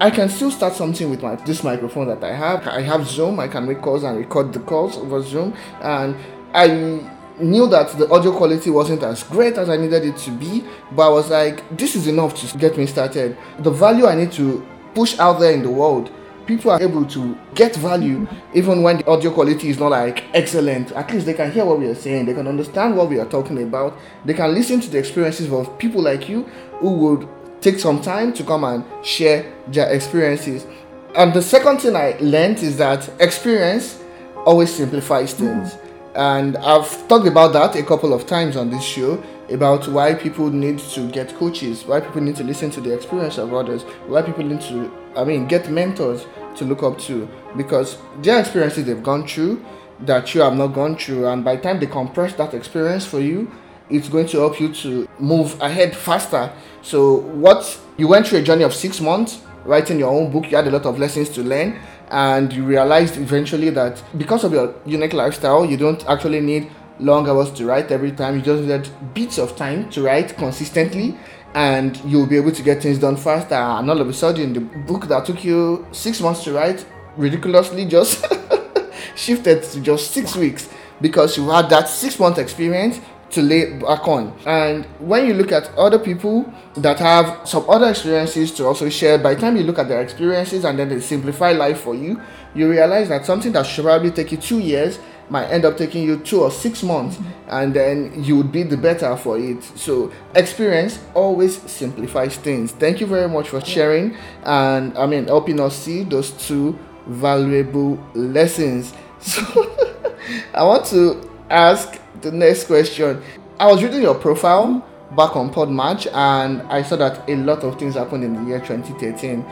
I 0.00 0.10
can 0.10 0.28
still 0.28 0.50
start 0.50 0.74
something 0.74 1.10
with 1.10 1.22
my 1.22 1.34
this 1.36 1.64
microphone 1.64 2.06
that 2.08 2.22
I 2.22 2.34
have. 2.34 2.66
I 2.68 2.82
have 2.82 3.06
Zoom. 3.06 3.40
I 3.40 3.48
can 3.48 3.66
make 3.66 3.82
calls 3.82 4.04
and 4.04 4.16
record 4.16 4.52
the 4.52 4.60
calls 4.60 4.96
over 4.96 5.20
Zoom, 5.22 5.54
and 5.82 6.16
I 6.54 7.00
knew 7.40 7.66
that 7.68 7.96
the 7.98 8.10
audio 8.10 8.36
quality 8.36 8.70
wasn't 8.70 9.02
as 9.02 9.22
great 9.22 9.56
as 9.58 9.68
I 9.68 9.76
needed 9.76 10.04
it 10.04 10.16
to 10.18 10.30
be, 10.30 10.64
but 10.92 11.06
I 11.06 11.08
was 11.10 11.30
like, 11.30 11.76
this 11.76 11.96
is 11.96 12.06
enough 12.06 12.34
to 12.40 12.58
get 12.58 12.76
me 12.76 12.86
started. 12.86 13.36
The 13.58 13.70
value 13.70 14.06
I 14.06 14.14
need 14.14 14.32
to 14.32 14.66
push 14.94 15.18
out 15.18 15.40
there 15.40 15.52
in 15.52 15.62
the 15.62 15.70
world, 15.70 16.10
people 16.46 16.70
are 16.70 16.82
able 16.82 17.04
to 17.04 17.38
get 17.54 17.76
value 17.76 18.26
even 18.54 18.82
when 18.82 18.98
the 18.98 19.06
audio 19.06 19.32
quality 19.32 19.68
is 19.68 19.78
not 19.78 19.90
like 19.90 20.24
excellent. 20.34 20.92
At 20.92 21.12
least 21.12 21.26
they 21.26 21.34
can 21.34 21.50
hear 21.52 21.64
what 21.64 21.78
we 21.78 21.86
are 21.86 21.94
saying, 21.94 22.26
they 22.26 22.34
can 22.34 22.48
understand 22.48 22.96
what 22.96 23.08
we 23.08 23.18
are 23.18 23.26
talking 23.26 23.62
about, 23.62 23.96
they 24.24 24.34
can 24.34 24.52
listen 24.54 24.80
to 24.80 24.90
the 24.90 24.98
experiences 24.98 25.52
of 25.52 25.78
people 25.78 26.02
like 26.02 26.28
you 26.28 26.42
who 26.80 26.92
would 26.94 27.28
take 27.60 27.78
some 27.78 28.00
time 28.00 28.32
to 28.32 28.42
come 28.42 28.64
and 28.64 28.84
share 29.04 29.52
their 29.68 29.92
experiences. 29.92 30.66
And 31.14 31.34
the 31.34 31.42
second 31.42 31.78
thing 31.78 31.96
I 31.96 32.16
learned 32.20 32.58
is 32.58 32.76
that 32.78 33.08
experience 33.20 34.02
always 34.46 34.74
simplifies 34.74 35.34
things. 35.34 35.74
Mm-hmm. 35.74 35.79
And 36.14 36.56
I've 36.56 37.08
talked 37.08 37.26
about 37.26 37.52
that 37.52 37.76
a 37.76 37.82
couple 37.82 38.12
of 38.12 38.26
times 38.26 38.56
on 38.56 38.70
this 38.70 38.82
show 38.82 39.22
about 39.48 39.86
why 39.88 40.14
people 40.14 40.50
need 40.50 40.78
to 40.78 41.08
get 41.10 41.34
coaches, 41.36 41.84
why 41.84 42.00
people 42.00 42.20
need 42.20 42.36
to 42.36 42.44
listen 42.44 42.70
to 42.72 42.80
the 42.80 42.92
experience 42.92 43.38
of 43.38 43.54
others, 43.54 43.82
why 44.06 44.22
people 44.22 44.44
need 44.44 44.60
to, 44.62 44.92
I 45.16 45.24
mean, 45.24 45.46
get 45.46 45.70
mentors 45.70 46.26
to 46.56 46.64
look 46.64 46.82
up 46.82 46.98
to 47.00 47.28
because 47.56 47.98
their 48.22 48.40
experiences 48.40 48.86
they've 48.86 49.02
gone 49.02 49.26
through 49.26 49.64
that 50.00 50.34
you 50.34 50.40
have 50.40 50.56
not 50.56 50.68
gone 50.68 50.96
through, 50.96 51.26
and 51.26 51.44
by 51.44 51.56
the 51.56 51.62
time 51.62 51.78
they 51.78 51.86
compress 51.86 52.32
that 52.34 52.54
experience 52.54 53.04
for 53.04 53.20
you, 53.20 53.50
it's 53.90 54.08
going 54.08 54.26
to 54.28 54.38
help 54.38 54.60
you 54.60 54.72
to 54.72 55.08
move 55.18 55.60
ahead 55.60 55.94
faster. 55.94 56.50
So, 56.82 57.16
what 57.16 57.78
you 57.96 58.08
went 58.08 58.26
through 58.26 58.38
a 58.38 58.42
journey 58.42 58.62
of 58.62 58.72
six 58.72 59.00
months 59.00 59.42
writing 59.64 59.98
your 59.98 60.10
own 60.10 60.30
book, 60.32 60.50
you 60.50 60.56
had 60.56 60.66
a 60.66 60.70
lot 60.70 60.86
of 60.86 60.98
lessons 60.98 61.28
to 61.30 61.42
learn, 61.42 61.78
and 62.10 62.52
you 62.52 62.64
realized 62.64 63.16
eventually 63.16 63.70
that 63.70 64.02
because 64.18 64.44
of 64.44 64.52
your 64.52 64.74
unique 64.84 65.12
lifestyle, 65.12 65.64
you 65.64 65.76
don't 65.76 66.04
actually 66.08 66.40
need 66.40 66.70
long 66.98 67.28
hours 67.28 67.50
to 67.52 67.64
write 67.64 67.90
every 67.90 68.12
time. 68.12 68.36
You 68.36 68.42
just 68.42 68.64
need 68.64 69.14
bits 69.14 69.38
of 69.38 69.56
time 69.56 69.88
to 69.90 70.02
write 70.02 70.36
consistently, 70.36 71.16
and 71.54 71.96
you'll 72.04 72.26
be 72.26 72.36
able 72.36 72.52
to 72.52 72.62
get 72.62 72.82
things 72.82 72.98
done 72.98 73.16
faster. 73.16 73.54
And 73.54 73.88
all 73.90 74.00
of 74.00 74.08
a 74.08 74.12
sudden, 74.12 74.52
the 74.52 74.60
book 74.60 75.06
that 75.08 75.24
took 75.24 75.44
you 75.44 75.86
six 75.92 76.20
months 76.20 76.44
to 76.44 76.52
write 76.52 76.84
ridiculously 77.16 77.86
just 77.86 78.26
shifted 79.16 79.62
to 79.62 79.80
just 79.80 80.10
six 80.12 80.36
weeks 80.36 80.68
because 81.00 81.36
you 81.36 81.48
had 81.48 81.68
that 81.70 81.88
six 81.88 82.18
month 82.18 82.38
experience 82.38 83.00
to 83.30 83.42
lay 83.42 83.78
back 83.78 84.06
on. 84.08 84.36
And 84.46 84.84
when 84.98 85.26
you 85.26 85.34
look 85.34 85.52
at 85.52 85.72
other 85.76 85.98
people 85.98 86.52
that 86.74 86.98
have 86.98 87.48
some 87.48 87.68
other 87.68 87.90
experiences 87.90 88.52
to 88.52 88.66
also 88.66 88.88
share, 88.88 89.18
by 89.18 89.34
the 89.34 89.40
time 89.40 89.56
you 89.56 89.62
look 89.62 89.78
at 89.78 89.88
their 89.88 90.02
experiences 90.02 90.64
and 90.64 90.78
then 90.78 90.88
they 90.88 91.00
simplify 91.00 91.52
life 91.52 91.80
for 91.80 91.94
you, 91.94 92.20
you 92.54 92.68
realize 92.68 93.08
that 93.08 93.24
something 93.24 93.52
that 93.52 93.66
should 93.66 93.84
probably 93.84 94.10
take 94.10 94.32
you 94.32 94.38
two 94.38 94.58
years 94.58 94.98
might 95.30 95.46
end 95.46 95.64
up 95.64 95.76
taking 95.76 96.02
you 96.02 96.18
two 96.18 96.42
or 96.42 96.50
six 96.50 96.82
months 96.82 97.16
mm-hmm. 97.16 97.50
and 97.50 97.72
then 97.72 98.24
you 98.24 98.36
would 98.36 98.50
be 98.50 98.64
the 98.64 98.76
better 98.76 99.16
for 99.16 99.38
it 99.38 99.62
so 99.62 100.12
experience 100.34 100.98
always 101.14 101.58
simplifies 101.70 102.36
things 102.36 102.72
thank 102.72 103.00
you 103.00 103.06
very 103.06 103.28
much 103.28 103.48
for 103.48 103.60
sharing 103.60 104.16
and 104.42 104.96
i 104.98 105.06
mean 105.06 105.26
helping 105.26 105.60
us 105.60 105.76
see 105.76 106.02
those 106.02 106.32
two 106.32 106.76
valuable 107.06 107.94
lessons 108.14 108.92
so 109.20 109.40
i 110.54 110.64
want 110.64 110.84
to 110.84 111.30
ask 111.48 111.99
the 112.20 112.32
next 112.32 112.64
question. 112.64 113.22
I 113.58 113.66
was 113.66 113.82
reading 113.82 114.02
your 114.02 114.14
profile 114.14 114.86
back 115.16 115.36
on 115.36 115.52
Podmatch 115.52 116.06
and 116.12 116.62
I 116.62 116.82
saw 116.82 116.96
that 116.96 117.28
a 117.28 117.36
lot 117.36 117.64
of 117.64 117.78
things 117.78 117.94
happened 117.94 118.24
in 118.24 118.34
the 118.34 118.42
year 118.48 118.58
2013. 118.60 119.44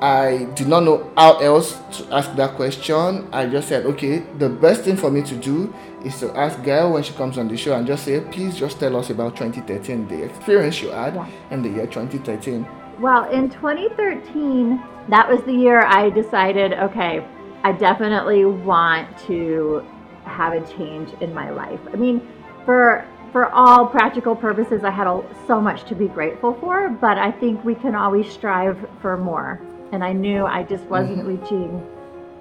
I 0.00 0.46
did 0.54 0.68
not 0.68 0.82
know 0.82 1.10
how 1.16 1.38
else 1.38 1.78
to 1.98 2.14
ask 2.14 2.34
that 2.36 2.54
question. 2.56 3.28
I 3.32 3.46
just 3.46 3.68
said, 3.68 3.86
okay, 3.86 4.18
the 4.38 4.48
best 4.48 4.82
thing 4.82 4.96
for 4.96 5.10
me 5.10 5.22
to 5.22 5.34
do 5.36 5.74
is 6.04 6.20
to 6.20 6.36
ask 6.36 6.62
Gael 6.62 6.92
when 6.92 7.02
she 7.02 7.14
comes 7.14 7.38
on 7.38 7.48
the 7.48 7.56
show 7.56 7.74
and 7.74 7.86
just 7.86 8.04
say, 8.04 8.20
please 8.20 8.56
just 8.56 8.78
tell 8.78 8.94
us 8.96 9.08
about 9.08 9.36
2013, 9.36 10.06
the 10.08 10.24
experience 10.24 10.82
you 10.82 10.90
had 10.90 11.14
yeah. 11.14 11.28
in 11.50 11.62
the 11.62 11.70
year 11.70 11.86
2013. 11.86 12.66
Well, 13.00 13.30
in 13.30 13.48
2013, 13.50 14.82
that 15.08 15.28
was 15.30 15.42
the 15.44 15.52
year 15.52 15.80
I 15.86 16.10
decided, 16.10 16.74
okay, 16.74 17.26
I 17.64 17.72
definitely 17.72 18.44
want 18.44 19.16
to 19.26 19.84
have 20.28 20.52
a 20.52 20.66
change 20.76 21.10
in 21.20 21.32
my 21.32 21.50
life. 21.50 21.80
I 21.92 21.96
mean, 21.96 22.26
for 22.64 23.06
for 23.32 23.46
all 23.50 23.86
practical 23.86 24.34
purposes, 24.34 24.82
I 24.82 24.90
had 24.90 25.06
a, 25.06 25.22
so 25.46 25.60
much 25.60 25.84
to 25.88 25.94
be 25.94 26.08
grateful 26.08 26.54
for, 26.54 26.88
but 26.88 27.18
I 27.18 27.32
think 27.32 27.62
we 27.64 27.74
can 27.74 27.94
always 27.94 28.32
strive 28.32 28.78
for 29.02 29.16
more. 29.18 29.60
And 29.92 30.02
I 30.02 30.12
knew 30.12 30.46
I 30.46 30.62
just 30.62 30.84
wasn't 30.84 31.18
mm-hmm. 31.18 31.42
reaching 31.42 31.86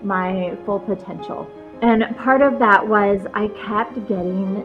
my 0.03 0.57
full 0.65 0.79
potential. 0.79 1.49
And 1.81 2.03
part 2.17 2.41
of 2.41 2.59
that 2.59 2.87
was 2.87 3.25
I 3.33 3.49
kept 3.67 3.95
getting 4.07 4.63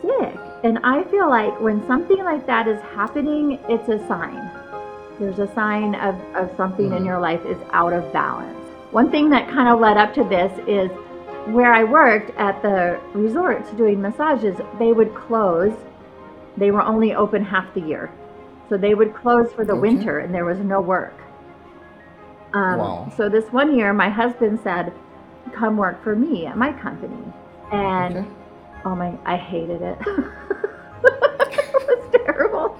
sick. 0.00 0.40
And 0.64 0.78
I 0.82 1.04
feel 1.10 1.28
like 1.28 1.60
when 1.60 1.86
something 1.86 2.24
like 2.24 2.46
that 2.46 2.66
is 2.66 2.80
happening, 2.94 3.58
it's 3.68 3.88
a 3.88 3.98
sign. 4.08 4.50
There's 5.18 5.38
a 5.38 5.52
sign 5.54 5.94
of, 5.96 6.14
of 6.34 6.56
something 6.56 6.86
mm-hmm. 6.86 6.96
in 6.96 7.04
your 7.04 7.20
life 7.20 7.44
is 7.44 7.58
out 7.72 7.92
of 7.92 8.10
balance. 8.12 8.58
One 8.92 9.10
thing 9.10 9.28
that 9.30 9.50
kind 9.50 9.68
of 9.68 9.78
led 9.78 9.98
up 9.98 10.14
to 10.14 10.24
this 10.24 10.52
is 10.66 10.90
where 11.46 11.72
I 11.72 11.84
worked 11.84 12.30
at 12.38 12.60
the 12.62 13.00
resorts 13.14 13.70
doing 13.72 14.00
massages, 14.00 14.58
they 14.78 14.92
would 14.92 15.14
close. 15.14 15.72
They 16.56 16.70
were 16.70 16.82
only 16.82 17.14
open 17.14 17.44
half 17.44 17.72
the 17.74 17.80
year. 17.80 18.10
So 18.68 18.76
they 18.76 18.94
would 18.94 19.14
close 19.14 19.52
for 19.52 19.64
the 19.64 19.72
okay. 19.72 19.80
winter 19.80 20.18
and 20.18 20.34
there 20.34 20.44
was 20.44 20.58
no 20.58 20.80
work. 20.80 21.14
Um, 22.52 22.78
wow. 22.78 23.12
So 23.16 23.28
this 23.28 23.52
one 23.52 23.76
year, 23.76 23.92
my 23.92 24.08
husband 24.08 24.60
said, 24.62 24.92
Come 25.52 25.76
work 25.76 26.02
for 26.02 26.16
me 26.16 26.46
at 26.46 26.56
my 26.56 26.72
company. 26.72 27.22
And 27.70 28.18
okay. 28.18 28.28
oh 28.84 28.96
my, 28.96 29.16
I 29.24 29.36
hated 29.36 29.82
it. 29.82 29.98
it 30.06 31.74
was 31.86 32.10
terrible. 32.12 32.78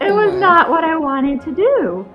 it 0.00 0.10
oh 0.10 0.14
was 0.14 0.40
not 0.40 0.70
what 0.70 0.84
I 0.84 0.96
wanted 0.96 1.42
to 1.42 1.54
do. 1.54 2.06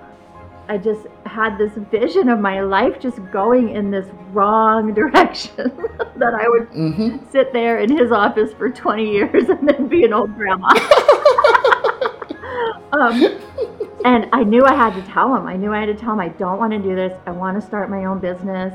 I 0.68 0.78
just 0.78 1.06
had 1.26 1.58
this 1.58 1.72
vision 1.90 2.28
of 2.28 2.40
my 2.40 2.60
life 2.60 2.98
just 2.98 3.18
going 3.30 3.70
in 3.70 3.90
this 3.90 4.06
wrong 4.32 4.94
direction 5.00 5.70
that 6.16 6.34
I 6.34 6.48
would 6.48 6.70
mm-hmm. 6.70 7.30
sit 7.30 7.52
there 7.52 7.80
in 7.80 7.94
his 7.96 8.10
office 8.12 8.52
for 8.54 8.70
20 8.70 9.10
years 9.10 9.48
and 9.48 9.68
then 9.68 9.88
be 9.88 10.04
an 10.04 10.12
old 10.12 10.34
grandma. 10.34 10.68
um, 12.92 13.40
and 14.04 14.28
I 14.32 14.42
knew 14.44 14.64
I 14.64 14.74
had 14.74 14.94
to 14.94 15.02
tell 15.10 15.34
him. 15.34 15.46
I 15.46 15.56
knew 15.56 15.72
I 15.72 15.80
had 15.80 15.86
to 15.86 15.94
tell 15.94 16.12
him 16.14 16.20
I 16.20 16.28
don't 16.28 16.58
want 16.58 16.72
to 16.72 16.78
do 16.78 16.94
this. 16.94 17.18
I 17.26 17.30
want 17.30 17.60
to 17.60 17.66
start 17.66 17.90
my 17.90 18.06
own 18.06 18.20
business. 18.20 18.74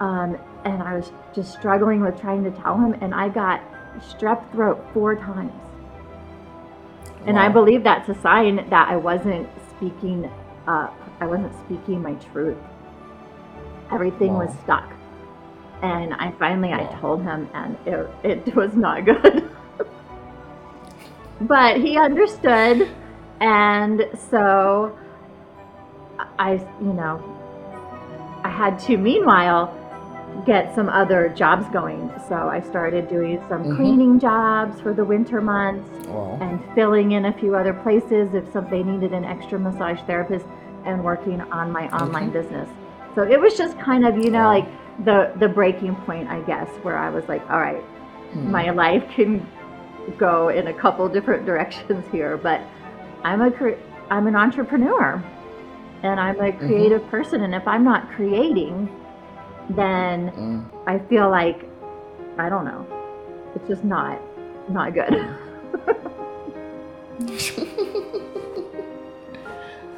Um, 0.00 0.38
and 0.64 0.82
I 0.82 0.94
was 0.96 1.12
just 1.34 1.52
struggling 1.52 2.00
with 2.00 2.20
trying 2.20 2.44
to 2.44 2.50
tell 2.50 2.78
him. 2.78 2.94
And 3.00 3.14
I 3.14 3.28
got 3.28 3.62
strep 3.98 4.50
throat 4.52 4.84
four 4.94 5.14
times. 5.14 5.52
And. 7.26 7.38
I 7.38 7.48
believe 7.48 7.84
that's 7.84 8.08
a 8.08 8.20
sign 8.20 8.56
that 8.70 8.88
I 8.88 8.96
wasn't 8.96 9.48
speaking 9.70 10.30
up. 10.66 11.01
I 11.22 11.26
wasn't 11.26 11.54
speaking 11.64 12.02
my 12.02 12.14
truth. 12.14 12.58
Everything 13.92 14.32
wow. 14.32 14.46
was 14.46 14.54
stuck. 14.64 14.92
And 15.80 16.14
I 16.14 16.32
finally 16.32 16.70
wow. 16.70 16.90
I 16.90 17.00
told 17.00 17.22
him 17.22 17.48
and 17.54 17.76
it, 17.86 18.10
it 18.24 18.56
was 18.56 18.74
not 18.74 19.04
good. 19.04 19.48
but 21.42 21.80
he 21.80 21.96
understood 21.96 22.90
and 23.40 24.04
so 24.30 24.98
I 26.38 26.54
you 26.80 26.92
know 26.92 27.22
I 28.42 28.48
had 28.48 28.80
to 28.80 28.96
meanwhile 28.96 29.78
get 30.44 30.74
some 30.74 30.88
other 30.88 31.28
jobs 31.28 31.68
going. 31.68 32.10
So 32.28 32.34
I 32.34 32.60
started 32.60 33.08
doing 33.08 33.38
some 33.48 33.62
mm-hmm. 33.62 33.76
cleaning 33.76 34.18
jobs 34.18 34.80
for 34.80 34.92
the 34.92 35.04
winter 35.04 35.40
months 35.40 35.88
wow. 36.08 36.36
and 36.40 36.60
filling 36.74 37.12
in 37.12 37.26
a 37.26 37.32
few 37.32 37.54
other 37.54 37.74
places 37.74 38.34
if 38.34 38.52
somebody 38.52 38.82
needed 38.82 39.12
an 39.12 39.24
extra 39.24 39.58
massage 39.58 40.00
therapist 40.00 40.46
and 40.84 41.02
working 41.02 41.40
on 41.40 41.70
my 41.70 41.88
online 41.88 42.30
okay. 42.30 42.40
business. 42.40 42.68
So 43.14 43.22
it 43.22 43.40
was 43.40 43.56
just 43.56 43.78
kind 43.78 44.06
of, 44.06 44.16
you 44.16 44.30
know, 44.30 44.46
like 44.46 44.66
the 45.04 45.32
the 45.38 45.48
breaking 45.48 45.94
point, 45.96 46.28
I 46.28 46.40
guess, 46.42 46.68
where 46.82 46.98
I 46.98 47.10
was 47.10 47.24
like, 47.28 47.42
all 47.50 47.60
right, 47.60 47.82
hmm. 48.32 48.50
my 48.50 48.70
life 48.70 49.04
can 49.14 49.46
go 50.18 50.48
in 50.48 50.68
a 50.68 50.74
couple 50.74 51.08
different 51.08 51.46
directions 51.50 52.04
here, 52.10 52.36
but 52.36 52.60
I'm 53.24 53.40
a 53.40 53.76
I'm 54.10 54.26
an 54.26 54.36
entrepreneur 54.36 55.22
and 56.02 56.18
I'm 56.18 56.36
a 56.36 56.44
mm-hmm. 56.44 56.66
creative 56.66 57.00
mm-hmm. 57.02 57.10
person 57.10 57.42
and 57.42 57.54
if 57.54 57.66
I'm 57.66 57.84
not 57.84 58.10
creating, 58.12 58.88
then 59.70 60.30
mm. 60.32 60.64
I 60.86 60.98
feel 61.08 61.30
like 61.30 61.68
I 62.38 62.48
don't 62.48 62.64
know. 62.64 62.86
It's 63.54 63.68
just 63.68 63.84
not 63.84 64.20
not 64.68 64.94
good. 64.94 65.12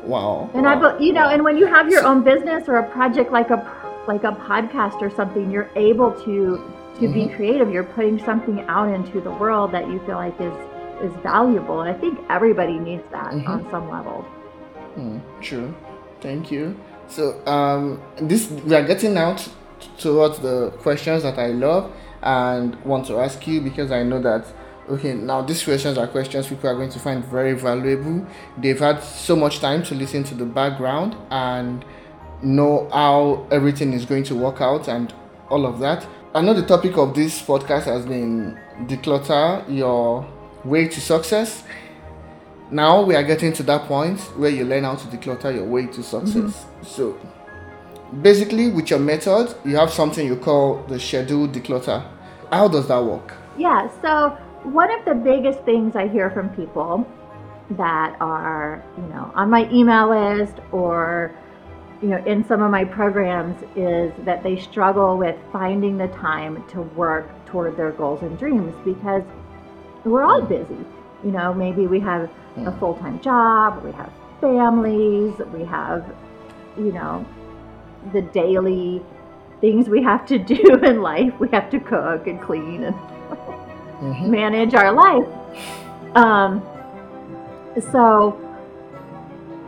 wow. 0.07 0.51
And 0.55 0.65
wow. 0.65 0.97
I 0.97 0.99
you 0.99 1.13
know, 1.13 1.29
and 1.29 1.43
when 1.43 1.57
you 1.57 1.67
have 1.67 1.89
your 1.91 2.05
own 2.05 2.23
business 2.23 2.69
or 2.69 2.77
a 2.77 2.91
project 2.91 3.33
like 3.33 3.51
a 3.51 3.59
like 4.07 4.25
a 4.25 4.33
podcast 4.33 5.01
or 5.01 5.11
something, 5.11 5.51
you're 5.51 5.71
able 5.77 6.13
to 6.25 6.25
to 6.25 7.01
mm-hmm. 7.01 7.13
be 7.13 7.29
creative. 7.29 7.71
You're 7.71 7.85
putting 7.85 8.19
something 8.25 8.61
out 8.63 8.93
into 8.93 9.21
the 9.21 9.31
world 9.31 9.73
that 9.73 9.89
you 9.89 9.99
feel 10.01 10.17
like 10.17 10.39
is 10.41 10.55
is 11.03 11.13
valuable, 11.23 11.81
and 11.81 11.95
I 11.95 11.99
think 11.99 12.19
everybody 12.31 12.79
needs 12.79 13.05
that 13.11 13.33
mm-hmm. 13.33 13.51
on 13.51 13.71
some 13.71 13.91
level. 13.91 14.25
Mm, 14.97 15.21
true. 15.41 15.75
Thank 16.21 16.51
you. 16.51 16.77
So 17.09 17.45
um, 17.47 18.01
this 18.17 18.51
we 18.51 18.75
are 18.75 18.87
getting 18.87 19.17
out 19.17 19.49
towards 19.99 20.39
the 20.39 20.71
questions 20.79 21.23
that 21.23 21.39
I 21.39 21.49
love, 21.49 21.93
and 22.23 22.77
want 22.85 23.07
to 23.07 23.19
ask 23.19 23.47
you 23.47 23.61
because 23.61 23.91
I 23.91 24.03
know 24.03 24.21
that 24.23 24.47
okay 24.89 25.15
now 25.15 25.43
these 25.43 25.63
questions 25.65 25.99
are 25.99 26.07
questions 26.07 26.47
people 26.49 26.69
are 26.69 26.75
going 26.75 26.91
to 26.91 26.99
find 26.99 27.25
very 27.25 27.55
valuable. 27.55 28.27
They've 28.59 28.79
had 28.79 29.03
so 29.03 29.37
much 29.37 29.61
time 29.61 29.83
to 29.85 29.95
listen 29.95 30.25
to 30.25 30.35
the 30.35 30.45
background 30.45 31.17
and 31.31 31.85
know 32.43 32.89
how 32.93 33.47
everything 33.51 33.93
is 33.93 34.05
going 34.05 34.25
to 34.25 34.35
work 34.35 34.61
out 34.61 34.89
and 34.89 35.13
all 35.49 35.67
of 35.67 35.79
that. 35.81 36.07
I 36.35 36.41
know 36.41 36.53
the 36.53 36.67
topic 36.67 36.97
of 36.97 37.15
this 37.15 37.41
podcast 37.43 37.85
has 37.85 38.05
been 38.05 38.59
declutter 38.87 39.65
your 39.69 40.27
way 40.65 40.89
to 40.89 41.01
success. 41.01 41.65
Now 42.71 43.03
we 43.03 43.15
are 43.15 43.23
getting 43.23 43.53
to 43.55 43.63
that 43.65 43.83
point 43.83 44.21
where 44.37 44.51
you 44.51 44.65
learn 44.65 44.85
how 44.85 44.97
to 44.97 45.07
declutter 45.07 45.55
your 45.55 45.65
way 45.65 45.87
to 45.87 46.03
success. 46.03 46.35
Mm-hmm. 46.35 46.85
So 46.85 47.19
basically 48.21 48.71
with 48.71 48.91
your 48.91 48.99
method, 48.99 49.55
you 49.65 49.77
have 49.77 49.93
something 49.93 50.27
you 50.27 50.37
call 50.37 50.83
the 50.89 50.99
schedule 50.99 51.47
declutter. 51.49 52.05
How 52.51 52.69
does 52.69 52.89
that 52.89 53.03
work? 53.03 53.35
Yeah, 53.57 53.89
so 54.03 54.37
one 54.65 54.91
of 54.91 55.05
the 55.05 55.15
biggest 55.15 55.61
things 55.61 55.97
I 55.97 56.09
hear 56.09 56.31
from 56.31 56.49
people 56.51 57.07
that 57.71 58.17
are, 58.21 58.85
you 58.97 59.05
know, 59.05 59.31
on 59.35 59.51
my 59.51 59.71
email 59.71 60.09
list 60.09 60.59
or 60.73 61.35
you 62.03 62.11
know, 62.11 62.23
in 62.27 62.45
some 62.45 62.61
of 62.61 62.71
my 62.71 62.85
programs 62.85 63.63
is 63.77 64.13
that 64.27 64.43
they 64.43 64.59
struggle 64.61 65.17
with 65.17 65.37
finding 65.51 65.97
the 65.97 66.09
time 66.09 66.63
to 66.69 66.83
work 66.83 67.31
toward 67.47 67.79
their 67.79 67.93
goals 67.93 68.21
and 68.21 68.39
dreams 68.39 68.75
because 68.85 69.23
we're 70.05 70.23
all 70.23 70.43
busy. 70.43 70.77
You 71.25 71.31
know, 71.31 71.55
maybe 71.55 71.87
we 71.87 72.01
have 72.01 72.29
a 72.57 72.61
mm. 72.61 72.79
full 72.79 72.95
time 72.97 73.21
job, 73.21 73.83
we 73.83 73.93
have 73.93 74.13
families, 74.41 75.35
we 75.53 75.65
have, 75.65 76.05
you 76.77 76.93
know, 76.93 77.25
the 78.13 78.21
daily 78.21 79.03
things 79.63 79.89
we 79.89 80.03
have 80.03 80.27
to 80.27 80.39
do 80.55 80.75
in 80.83 81.01
life. 81.01 81.33
We 81.39 81.49
have 81.51 81.71
to 81.71 81.81
cook 81.81 82.27
and 82.27 82.39
clean 82.43 82.85
and 82.85 82.95
mm-hmm. 84.01 84.31
manage 84.31 84.75
our 84.75 84.93
life. 84.93 85.29
Um, 86.17 86.63
so 87.91 88.41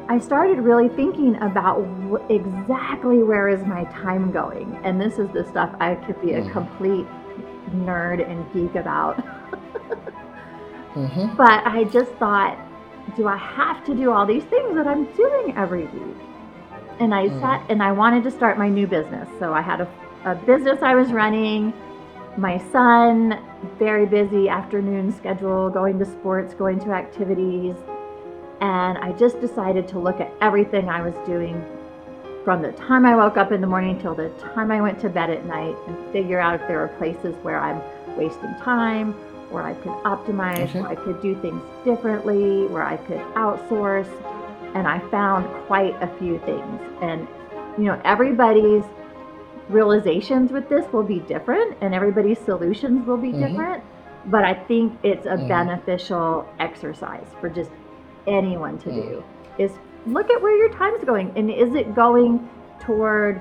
I 0.09 0.21
started 0.21 0.59
really 0.59 0.89
thinking 0.89 1.35
about 1.43 1.81
exactly 2.31 3.25
where 3.25 3.49
is 3.49 3.65
my 3.67 3.85
time 3.85 4.31
going. 4.31 4.79
And 4.85 5.01
this 5.01 5.19
is 5.19 5.29
the 5.31 5.45
stuff 5.49 5.75
I 5.81 5.97
could 5.97 6.21
be 6.21 6.35
a 6.35 6.43
mm. 6.43 6.53
complete 6.53 7.07
nerd 7.71 8.29
and 8.29 8.47
geek 8.53 8.77
about. 8.77 9.17
mm-hmm. 10.95 11.35
But 11.37 11.67
I 11.67 11.85
just 11.85 12.13
thought, 12.13 12.57
do 13.17 13.27
I 13.27 13.37
have 13.37 13.85
to 13.87 13.95
do 13.95 14.13
all 14.13 14.27
these 14.27 14.45
things 14.45 14.77
that 14.77 14.87
I'm 14.87 15.07
doing 15.15 15.57
every 15.57 15.87
week? 15.87 16.17
And 17.01 17.13
I 17.13 17.29
mm. 17.29 17.41
sat 17.41 17.69
and 17.69 17.83
I 17.83 17.91
wanted 17.91 18.23
to 18.25 18.31
start 18.31 18.59
my 18.59 18.69
new 18.69 18.87
business. 18.87 19.29
So 19.41 19.53
I 19.53 19.61
had 19.61 19.81
a, 19.81 19.89
a 20.25 20.37
business 20.37 20.83
I 20.83 20.95
was 20.95 21.13
running. 21.13 21.73
My 22.37 22.59
son, 22.71 23.43
very 23.79 24.07
busy 24.07 24.49
afternoon 24.49 25.13
schedule, 25.13 25.71
going 25.71 25.99
to 25.99 26.05
sports, 26.05 26.55
going 26.55 26.81
to 26.81 26.93
activities 26.93 27.77
and 28.61 28.97
I 28.99 29.13
just 29.13 29.41
decided 29.41 29.87
to 29.89 29.99
look 29.99 30.21
at 30.21 30.33
everything 30.41 30.89
I 30.89 31.03
was 31.03 31.15
doing 31.27 31.63
from 32.45 32.63
the 32.63 32.73
time 32.73 33.05
I 33.05 33.15
woke 33.15 33.37
up 33.37 33.53
in 33.53 33.61
the 33.61 33.67
morning 33.67 34.01
till 34.01 34.15
the 34.15 34.31
time 34.55 34.71
I 34.71 34.81
went 34.81 35.01
to 35.01 35.09
bed 35.09 35.31
at 35.31 35.45
night 35.45 35.77
and 35.87 36.13
figure 36.13 36.41
out 36.41 36.61
if 36.61 36.67
there 36.69 36.81
are 36.81 36.89
places 36.97 37.35
where 37.43 37.59
I'm 37.59 37.83
wasting 38.17 38.55
time, 38.63 39.13
where 39.51 39.65
I 39.65 39.75
could 39.75 39.93
optimize, 40.05 40.71
okay. 40.71 40.81
where 40.81 40.91
I 40.91 40.95
could 40.95 41.21
do 41.21 41.39
things 41.43 41.61
differently, 41.85 42.67
where 42.69 42.85
I 42.85 42.97
could 42.97 43.19
outsource. 43.35 44.09
And 44.75 44.87
I 44.87 45.01
found 45.11 45.47
quite 45.67 45.95
a 46.03 46.07
few 46.19 46.39
things. 46.41 46.81
And, 47.03 47.27
you 47.77 47.85
know, 47.85 48.01
everybody's 48.05 48.85
realizations 49.69 50.53
with 50.53 50.69
this 50.69 50.91
will 50.93 51.03
be 51.03 51.21
different 51.21 51.77
and 51.81 51.95
everybody's 51.95 52.39
solutions 52.39 53.07
will 53.07 53.17
be 53.17 53.29
mm-hmm. 53.29 53.47
different. 53.47 53.85
But 54.27 54.45
I 54.45 54.55
think 54.55 54.99
it's 55.03 55.27
a 55.27 55.31
mm-hmm. 55.31 55.49
beneficial 55.49 56.49
exercise 56.59 57.27
for 57.41 57.49
just 57.49 57.71
anyone 58.27 58.79
to 58.79 58.91
do 58.91 59.23
mm. 59.23 59.65
is 59.65 59.71
look 60.05 60.31
at 60.31 60.43
where 60.43 60.57
your 60.57 60.77
time's 60.77 61.05
going 61.05 61.33
and 61.37 61.49
is 61.49 61.77
it 61.77 61.95
going 61.95 62.49
toward 62.81 63.41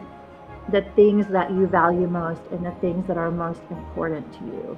the 0.70 0.82
things 0.96 1.28
that 1.28 1.52
you 1.52 1.68
value 1.68 2.08
most 2.08 2.42
and 2.52 2.66
the 2.66 2.72
things 2.82 3.08
that 3.08 3.18
are 3.18 3.30
most 3.30 3.62
important 3.70 4.32
to 4.34 4.40
you. 4.46 4.78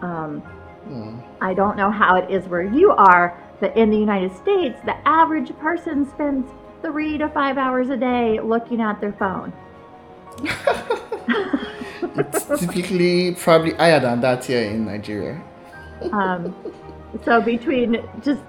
Um, 0.00 0.42
mm. 0.86 1.22
I 1.40 1.54
don't 1.54 1.76
know 1.76 1.90
how 1.90 2.16
it 2.16 2.30
is 2.30 2.46
where 2.46 2.62
you 2.62 2.92
are, 2.92 3.36
but 3.60 3.76
in 3.76 3.90
the 3.90 3.96
United 3.96 4.34
States, 4.36 4.78
the 4.84 4.96
average 5.08 5.56
person 5.58 6.08
spends 6.08 6.48
three 6.82 7.18
to 7.18 7.28
five 7.30 7.58
hours 7.58 7.90
a 7.90 7.96
day 7.96 8.38
looking 8.40 8.80
at 8.80 9.00
their 9.00 9.12
phone. 9.12 9.52
It's 12.16 12.44
typically 12.60 13.34
probably 13.34 13.74
higher 13.74 14.00
than 14.00 14.20
that 14.20 14.44
here 14.44 14.62
in 14.62 14.84
Nigeria. 14.86 15.42
um, 16.12 16.54
so 17.24 17.40
between 17.40 18.02
just 18.22 18.42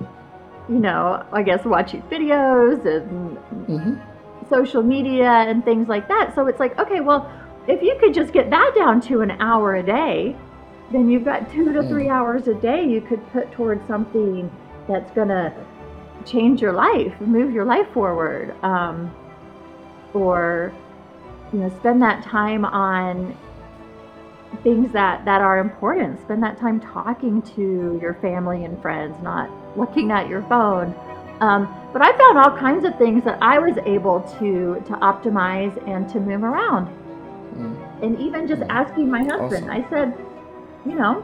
you 0.70 0.78
know, 0.80 1.26
I 1.34 1.42
guess 1.42 1.66
watching 1.66 2.04
videos 2.04 2.86
and 2.86 3.38
mm-hmm. 3.68 4.50
social 4.50 4.84
media 4.84 5.30
and 5.30 5.66
things 5.66 5.88
like 5.88 6.08
that. 6.08 6.36
So 6.36 6.46
it's 6.46 6.60
like, 6.60 6.78
okay, 6.78 7.02
well, 7.02 7.30
if 7.68 7.82
you 7.82 7.98
could 8.00 8.14
just 8.14 8.32
get 8.32 8.52
that 8.52 8.74
down 8.76 9.02
to 9.02 9.22
an 9.22 9.32
hour 9.42 9.76
a 9.76 9.84
day, 9.84 10.36
then 10.92 11.10
you've 11.10 11.26
got 11.26 11.52
two 11.52 11.74
to 11.74 11.84
three 11.88 12.06
mm. 12.06 12.12
hours 12.12 12.48
a 12.48 12.54
day 12.54 12.84
you 12.84 13.02
could 13.02 13.26
put 13.32 13.52
towards 13.52 13.86
something 13.88 14.50
that's 14.88 15.12
going 15.12 15.28
to 15.28 15.54
change 16.26 16.62
your 16.62 16.74
life, 16.74 17.20
move 17.22 17.54
your 17.54 17.66
life 17.66 17.88
forward. 17.92 18.56
Um, 18.64 19.14
or, 20.14 20.74
you 21.54 21.60
know, 21.60 21.70
spend 21.80 22.02
that 22.02 22.24
time 22.24 22.66
on 22.66 23.36
things 24.64 24.92
that 24.92 25.24
that 25.26 25.42
are 25.42 25.60
important 25.60 26.20
spend 26.22 26.44
that 26.44 26.58
time 26.58 26.80
talking 26.80 27.42
to 27.42 27.98
your 28.02 28.16
family 28.16 28.66
and 28.66 28.82
friends 28.82 29.16
not 29.22 29.50
looking 29.78 30.12
at 30.12 30.28
your 30.28 30.42
phone 30.44 30.94
um, 31.40 31.74
but 31.94 32.02
i 32.02 32.18
found 32.18 32.38
all 32.38 32.58
kinds 32.58 32.84
of 32.84 32.98
things 32.98 33.24
that 33.24 33.38
i 33.42 33.58
was 33.58 33.78
able 33.86 34.22
to 34.40 34.82
to 34.86 34.94
optimize 35.02 35.76
and 35.88 36.10
to 36.10 36.20
move 36.20 36.44
around 36.44 36.88
mm. 37.56 38.04
and 38.04 38.20
even 38.20 38.48
just 38.48 38.62
mm. 38.62 38.68
asking 38.70 39.10
my 39.10 39.24
husband 39.24 39.70
awesome. 39.70 39.70
i 39.70 39.90
said 39.90 40.18
you 40.86 40.96
know 40.96 41.24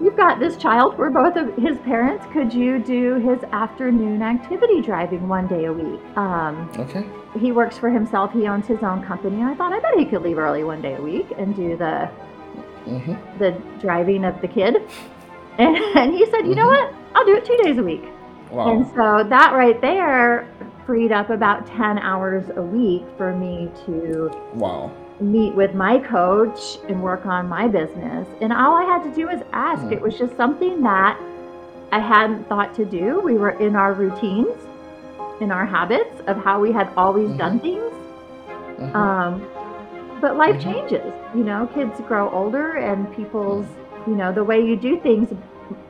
you've 0.00 0.16
got 0.16 0.40
this 0.40 0.56
child 0.56 0.96
we're 0.98 1.10
both 1.10 1.36
of 1.36 1.54
his 1.56 1.78
parents 1.78 2.24
could 2.32 2.52
you 2.52 2.78
do 2.78 3.14
his 3.16 3.42
afternoon 3.52 4.22
activity 4.22 4.80
driving 4.80 5.28
one 5.28 5.46
day 5.46 5.66
a 5.66 5.72
week 5.72 6.00
um, 6.16 6.70
okay 6.78 7.06
he 7.38 7.52
works 7.52 7.78
for 7.78 7.90
himself 7.90 8.32
he 8.32 8.46
owns 8.46 8.66
his 8.66 8.82
own 8.82 9.02
company 9.02 9.36
and 9.40 9.48
i 9.48 9.54
thought 9.54 9.72
i 9.72 9.80
bet 9.80 9.94
he 9.96 10.04
could 10.04 10.22
leave 10.22 10.38
early 10.38 10.64
one 10.64 10.82
day 10.82 10.94
a 10.94 11.02
week 11.02 11.26
and 11.38 11.54
do 11.54 11.76
the 11.76 12.10
mm-hmm. 12.86 13.38
the 13.38 13.50
driving 13.80 14.24
of 14.24 14.40
the 14.40 14.48
kid. 14.48 14.76
And, 15.56 15.76
and 15.76 16.12
he 16.12 16.26
said, 16.26 16.38
you 16.38 16.46
mm-hmm. 16.46 16.54
know 16.54 16.66
what? 16.66 16.92
I'll 17.14 17.24
do 17.24 17.36
it 17.36 17.44
two 17.44 17.56
days 17.62 17.78
a 17.78 17.82
week. 17.84 18.02
Wow. 18.50 18.72
And 18.72 18.84
so 18.88 19.22
that 19.28 19.52
right 19.52 19.80
there 19.80 20.52
freed 20.84 21.12
up 21.12 21.30
about 21.30 21.64
10 21.68 21.96
hours 21.96 22.50
a 22.56 22.60
week 22.60 23.04
for 23.16 23.32
me 23.36 23.70
to 23.86 24.32
wow. 24.54 24.90
Meet 25.20 25.54
with 25.54 25.74
my 25.74 25.98
coach 25.98 26.78
and 26.88 27.02
work 27.02 27.26
on 27.26 27.48
my 27.48 27.68
business. 27.68 28.26
And 28.40 28.52
all 28.52 28.74
I 28.74 28.84
had 28.84 29.02
to 29.04 29.14
do 29.14 29.26
was 29.26 29.42
ask. 29.52 29.82
Mm. 29.82 29.92
It 29.92 30.00
was 30.00 30.18
just 30.18 30.36
something 30.36 30.82
that 30.82 31.20
I 31.92 32.00
hadn't 32.00 32.48
thought 32.48 32.74
to 32.74 32.84
do. 32.84 33.20
We 33.20 33.34
were 33.34 33.50
in 33.50 33.76
our 33.76 33.92
routines, 33.92 34.56
in 35.40 35.52
our 35.52 35.66
habits 35.66 36.20
of 36.26 36.36
how 36.42 36.60
we 36.60 36.72
had 36.72 36.88
always 36.96 37.28
mm-hmm. 37.28 37.38
done 37.38 37.60
things. 37.60 37.92
Mm-hmm. 38.78 38.96
Um, 38.96 39.48
but 40.20 40.36
life 40.36 40.56
mm-hmm. 40.56 40.72
changes. 40.72 41.12
You 41.34 41.44
know, 41.44 41.68
kids 41.74 42.00
grow 42.08 42.30
older 42.30 42.72
and 42.72 43.14
people's, 43.14 43.66
you 44.06 44.16
know, 44.16 44.32
the 44.32 44.42
way 44.42 44.60
you 44.60 44.76
do 44.76 44.98
things 45.00 45.32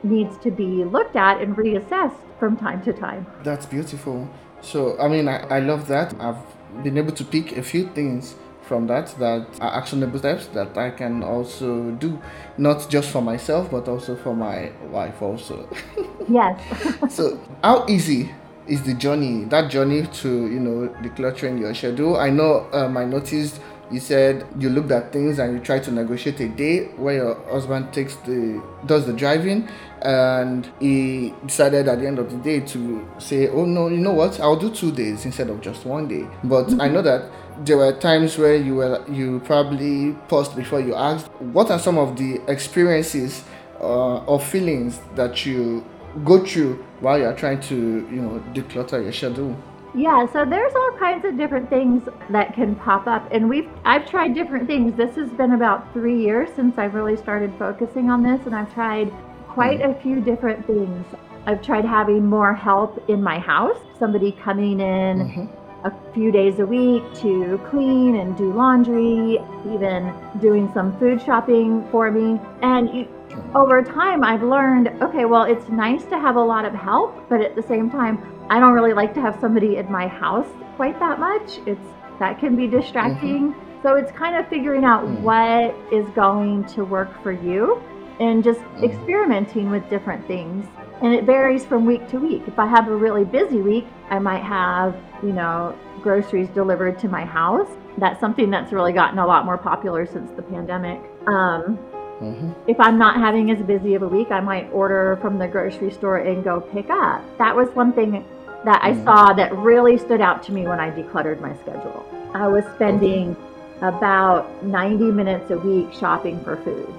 needs 0.03 0.37
to 0.39 0.51
be 0.51 0.83
looked 0.83 1.15
at 1.15 1.41
and 1.41 1.55
reassessed 1.57 2.19
from 2.39 2.57
time 2.57 2.83
to 2.83 2.93
time. 2.93 3.25
That's 3.43 3.65
beautiful. 3.65 4.29
So, 4.61 4.97
I 4.99 5.07
mean, 5.07 5.27
I, 5.27 5.37
I 5.47 5.59
love 5.59 5.87
that. 5.87 6.13
I've 6.19 6.37
been 6.83 6.97
able 6.97 7.13
to 7.13 7.23
pick 7.23 7.57
a 7.57 7.63
few 7.63 7.87
things 7.89 8.35
from 8.67 8.87
that 8.87 9.07
that 9.19 9.47
are 9.61 9.77
actionable 9.77 10.19
steps 10.19 10.47
that 10.47 10.77
I 10.77 10.91
can 10.91 11.23
also 11.23 11.91
do, 11.91 12.19
not 12.57 12.89
just 12.89 13.11
for 13.11 13.21
myself, 13.21 13.71
but 13.71 13.87
also 13.87 14.15
for 14.15 14.35
my 14.35 14.71
wife 14.89 15.21
also. 15.21 15.69
yes. 16.27 17.13
so, 17.13 17.39
how 17.63 17.85
easy 17.87 18.33
is 18.67 18.83
the 18.83 18.93
journey, 18.93 19.45
that 19.45 19.69
journey 19.69 20.07
to, 20.07 20.29
you 20.29 20.59
know, 20.59 20.89
decluttering 21.01 21.59
your 21.59 21.73
schedule? 21.73 22.17
I 22.17 22.29
know 22.29 22.67
um, 22.73 22.97
I 22.97 23.05
noticed 23.05 23.59
you 23.91 23.99
said 23.99 24.45
you 24.57 24.69
looked 24.69 24.91
at 24.91 25.13
things 25.13 25.37
and 25.39 25.53
you 25.53 25.59
try 25.59 25.79
to 25.79 25.91
negotiate 25.91 26.39
a 26.39 26.47
day 26.49 26.85
where 26.95 27.15
your 27.15 27.35
husband 27.51 27.93
takes 27.93 28.15
the 28.17 28.61
does 28.85 29.05
the 29.05 29.13
driving 29.13 29.67
and 30.01 30.69
he 30.79 31.33
decided 31.45 31.87
at 31.87 31.99
the 31.99 32.07
end 32.07 32.17
of 32.17 32.31
the 32.31 32.37
day 32.37 32.59
to 32.59 33.07
say 33.19 33.47
oh 33.49 33.65
no 33.65 33.87
you 33.87 33.97
know 33.97 34.11
what 34.11 34.39
i'll 34.39 34.55
do 34.55 34.71
two 34.71 34.91
days 34.91 35.25
instead 35.25 35.49
of 35.49 35.61
just 35.61 35.85
one 35.85 36.07
day 36.07 36.27
but 36.43 36.65
mm-hmm. 36.65 36.81
i 36.81 36.87
know 36.87 37.01
that 37.01 37.29
there 37.63 37.77
were 37.77 37.93
times 37.93 38.37
where 38.37 38.55
you 38.55 38.75
were 38.75 39.03
you 39.09 39.39
probably 39.45 40.13
paused 40.27 40.55
before 40.55 40.79
you 40.81 40.93
asked 40.95 41.27
what 41.39 41.71
are 41.71 41.79
some 41.79 41.97
of 41.97 42.17
the 42.17 42.41
experiences 42.47 43.43
uh, 43.79 44.17
or 44.25 44.39
feelings 44.39 44.99
that 45.15 45.45
you 45.45 45.83
go 46.23 46.43
through 46.45 46.83
while 46.99 47.17
you're 47.17 47.33
trying 47.35 47.59
to 47.61 47.75
you 48.11 48.21
know 48.21 48.43
declutter 48.53 49.01
your 49.03 49.11
schedule 49.13 49.55
Yeah, 49.95 50.27
so 50.33 50.43
there's 50.43 50.75
all 50.75 50.91
kinds 50.99 51.23
of 51.23 51.37
different 51.37 51.69
things 51.69 52.03
that 52.29 52.53
can 52.53 52.75
pop 52.75 53.07
up 53.07 53.23
and 53.31 53.47
we've 53.49 53.69
I've 53.85 54.05
tried 54.09 54.33
different 54.35 54.67
things. 54.67 54.95
This 54.97 55.15
has 55.15 55.29
been 55.41 55.53
about 55.53 55.93
3 55.93 56.19
years 56.27 56.49
since 56.57 56.77
I've 56.77 56.95
really 56.99 57.15
started 57.15 57.51
focusing 57.57 58.09
on 58.09 58.21
this 58.21 58.41
and 58.45 58.53
I've 58.53 58.73
tried 58.73 59.07
quite 59.47 59.79
a 59.81 59.93
few 60.03 60.19
different 60.19 60.67
things. 60.67 61.05
I've 61.47 61.61
tried 61.61 61.85
having 61.85 62.25
more 62.25 62.53
help 62.53 62.91
in 63.07 63.23
my 63.23 63.39
house, 63.39 63.77
somebody 63.97 64.31
coming 64.47 64.81
in 64.81 65.13
Mhm. 65.19 65.47
A 65.85 65.93
few 66.13 66.31
days 66.31 66.59
a 66.59 66.65
week 66.65 67.03
to 67.13 67.59
clean 67.69 68.15
and 68.15 68.35
do 68.35 68.51
laundry, 68.51 69.37
even 69.71 70.11
doing 70.41 70.69
some 70.73 70.97
food 70.99 71.21
shopping 71.21 71.87
for 71.91 72.09
me. 72.11 72.39
And 72.63 72.89
you, 72.93 73.07
over 73.53 73.83
time, 73.83 74.23
I've 74.23 74.43
learned 74.43 74.87
okay, 75.01 75.25
well, 75.25 75.43
it's 75.43 75.69
nice 75.69 76.03
to 76.05 76.17
have 76.19 76.35
a 76.35 76.41
lot 76.41 76.65
of 76.65 76.73
help, 76.73 77.29
but 77.29 77.39
at 77.39 77.55
the 77.55 77.61
same 77.61 77.89
time, 77.89 78.17
I 78.49 78.59
don't 78.59 78.73
really 78.73 78.93
like 78.93 79.13
to 79.15 79.21
have 79.21 79.37
somebody 79.39 79.77
in 79.77 79.91
my 79.91 80.07
house 80.07 80.47
quite 80.75 80.99
that 80.99 81.19
much. 81.19 81.59
It's 81.65 81.87
that 82.19 82.39
can 82.39 82.55
be 82.55 82.67
distracting. 82.67 83.53
So 83.83 83.95
it's 83.95 84.11
kind 84.11 84.35
of 84.35 84.47
figuring 84.47 84.83
out 84.83 85.03
Mm. 85.05 85.21
what 85.21 85.75
is 85.91 86.09
going 86.15 86.63
to 86.75 86.83
work 86.83 87.11
for 87.21 87.31
you 87.31 87.79
and 88.19 88.43
just 88.43 88.61
Mm. 88.61 88.83
experimenting 88.83 89.69
with 89.69 89.87
different 89.89 90.25
things. 90.25 90.65
And 91.05 91.13
it 91.13 91.23
varies 91.23 91.63
from 91.63 91.85
week 91.85 92.09
to 92.09 92.17
week. 92.17 92.41
If 92.47 92.57
I 92.57 92.65
have 92.65 92.87
a 92.87 92.95
really 92.95 93.25
busy 93.25 93.61
week, 93.61 93.85
I 94.09 94.17
might 94.17 94.41
have, 94.41 94.95
you 95.21 95.33
know, 95.33 95.77
groceries 96.01 96.49
delivered 96.49 96.97
to 96.97 97.07
my 97.07 97.23
house. 97.23 97.69
That's 97.99 98.19
something 98.19 98.49
that's 98.49 98.73
really 98.73 98.91
gotten 98.91 99.19
a 99.19 99.27
lot 99.27 99.45
more 99.45 99.55
popular 99.55 100.07
since 100.07 100.31
the 100.31 100.41
pandemic. 100.41 100.99
Um, 101.27 101.77
Mhm. 102.19 102.55
if 102.65 102.79
I'm 102.79 102.97
not 102.97 103.17
having 103.17 103.51
as 103.51 103.61
busy 103.61 103.93
of 103.93 104.01
a 104.01 104.07
week, 104.07 104.31
I 104.31 104.39
might 104.39 104.67
order 104.73 105.19
from 105.21 105.37
the 105.37 105.47
grocery 105.47 105.91
store 105.91 106.17
and 106.17 106.43
go 106.43 106.59
pick 106.59 106.89
up. 106.89 107.21
That 107.37 107.55
was 107.55 107.67
one 107.75 107.91
thing 107.91 108.25
that 108.63 108.79
I 108.81 108.93
Mm. 108.93 109.03
saw 109.03 109.33
that 109.33 109.55
really 109.55 109.97
stood 109.97 110.21
out 110.21 110.41
to 110.43 110.53
me 110.53 110.67
when 110.67 110.79
I 110.79 110.89
decluttered 110.89 111.39
my 111.39 111.53
schedule. 111.53 112.03
I 112.33 112.47
was 112.47 112.65
spending 112.73 113.35
about 113.83 114.47
90 114.63 115.11
minutes 115.11 115.51
a 115.51 115.59
week 115.59 115.93
shopping 115.93 116.39
for 116.39 116.55
food. 116.55 116.91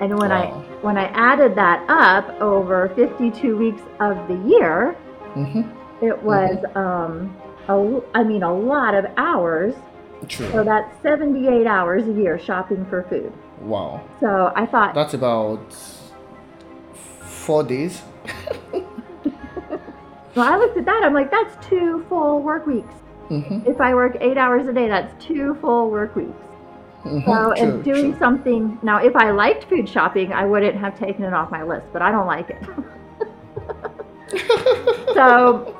And 0.00 0.18
when 0.18 0.32
I 0.32 0.46
when 0.82 0.96
I 0.96 1.04
added 1.08 1.54
that 1.56 1.84
up 1.88 2.40
over 2.40 2.88
52 2.96 3.56
weeks 3.56 3.82
of 4.00 4.16
the 4.28 4.36
year, 4.48 4.96
Mhm. 5.36 5.68
it 6.00 6.22
was 6.22 6.56
um 6.74 7.36
a, 7.68 8.00
I 8.14 8.22
mean 8.24 8.42
a 8.42 8.52
lot 8.52 8.94
of 8.94 9.06
hours. 9.16 9.74
True. 10.28 10.48
So 10.52 10.64
that's 10.64 10.90
78 11.02 11.66
hours 11.66 12.06
a 12.06 12.12
year 12.12 12.38
shopping 12.38 12.84
for 12.90 13.02
food. 13.04 13.32
Wow. 13.62 14.00
So 14.20 14.52
I 14.54 14.66
thought 14.66 14.94
That's 14.94 15.14
about 15.14 15.60
four 17.22 17.62
days. 17.64 18.02
Well, 20.36 20.46
I 20.46 20.56
looked 20.58 20.76
at 20.78 20.84
that. 20.84 21.02
I'm 21.02 21.12
like, 21.12 21.28
that's 21.32 21.56
two 21.68 22.04
full 22.08 22.40
work 22.40 22.64
weeks. 22.64 22.94
Mhm. 23.30 23.66
If 23.66 23.80
I 23.80 23.96
work 23.96 24.16
eight 24.20 24.38
hours 24.38 24.68
a 24.68 24.72
day, 24.72 24.86
that's 24.88 25.12
two 25.22 25.54
full 25.60 25.90
work 25.90 26.14
weeks. 26.14 26.30
Mhm. 27.04 27.24
So, 27.24 27.32
True, 27.32 27.52
and 27.52 27.84
doing 27.84 28.10
true. 28.12 28.18
something 28.18 28.78
now, 28.82 28.98
if 28.98 29.16
I 29.16 29.30
liked 29.30 29.64
food 29.64 29.88
shopping, 29.88 30.32
I 30.32 30.44
wouldn't 30.44 30.76
have 30.76 30.98
taken 30.98 31.24
it 31.24 31.32
off 31.32 31.50
my 31.50 31.62
list, 31.62 31.86
but 31.92 32.02
I 32.02 32.10
don't 32.10 32.26
like 32.26 32.50
it. 32.50 32.62
so, 35.14 35.74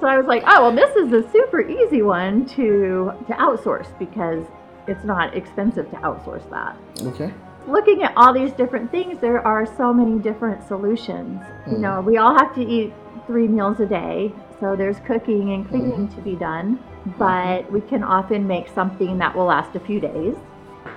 so 0.00 0.06
I 0.06 0.16
was 0.18 0.26
like, 0.26 0.42
oh 0.46 0.62
well, 0.62 0.72
this 0.72 0.94
is 0.96 1.12
a 1.12 1.28
super 1.30 1.60
easy 1.60 2.02
one 2.02 2.46
to 2.46 3.12
to 3.28 3.32
outsource 3.34 3.86
because 3.98 4.44
it's 4.86 5.04
not 5.04 5.36
expensive 5.36 5.88
to 5.90 5.96
outsource 5.96 6.48
that. 6.50 6.76
Okay. 7.06 7.32
looking 7.68 8.04
at 8.04 8.12
all 8.16 8.32
these 8.32 8.52
different 8.52 8.88
things, 8.92 9.18
there 9.20 9.44
are 9.44 9.66
so 9.66 9.92
many 9.92 10.20
different 10.20 10.62
solutions. 10.68 11.42
You 11.66 11.78
Mm. 11.78 11.80
know, 11.80 12.00
we 12.00 12.16
all 12.16 12.32
have 12.38 12.54
to 12.54 12.62
eat 12.64 12.92
three 13.26 13.48
meals 13.48 13.80
a 13.80 13.86
day, 13.86 14.32
so 14.60 14.76
there's 14.76 15.00
cooking 15.00 15.52
and 15.52 15.68
cleaning 15.68 16.06
to 16.14 16.20
be 16.20 16.36
done, 16.36 16.78
but 17.18 17.68
we 17.72 17.80
can 17.80 18.04
often 18.04 18.46
make 18.46 18.68
something 18.68 19.18
that 19.18 19.34
will 19.34 19.46
last 19.46 19.74
a 19.74 19.80
few 19.80 19.98
days. 19.98 20.36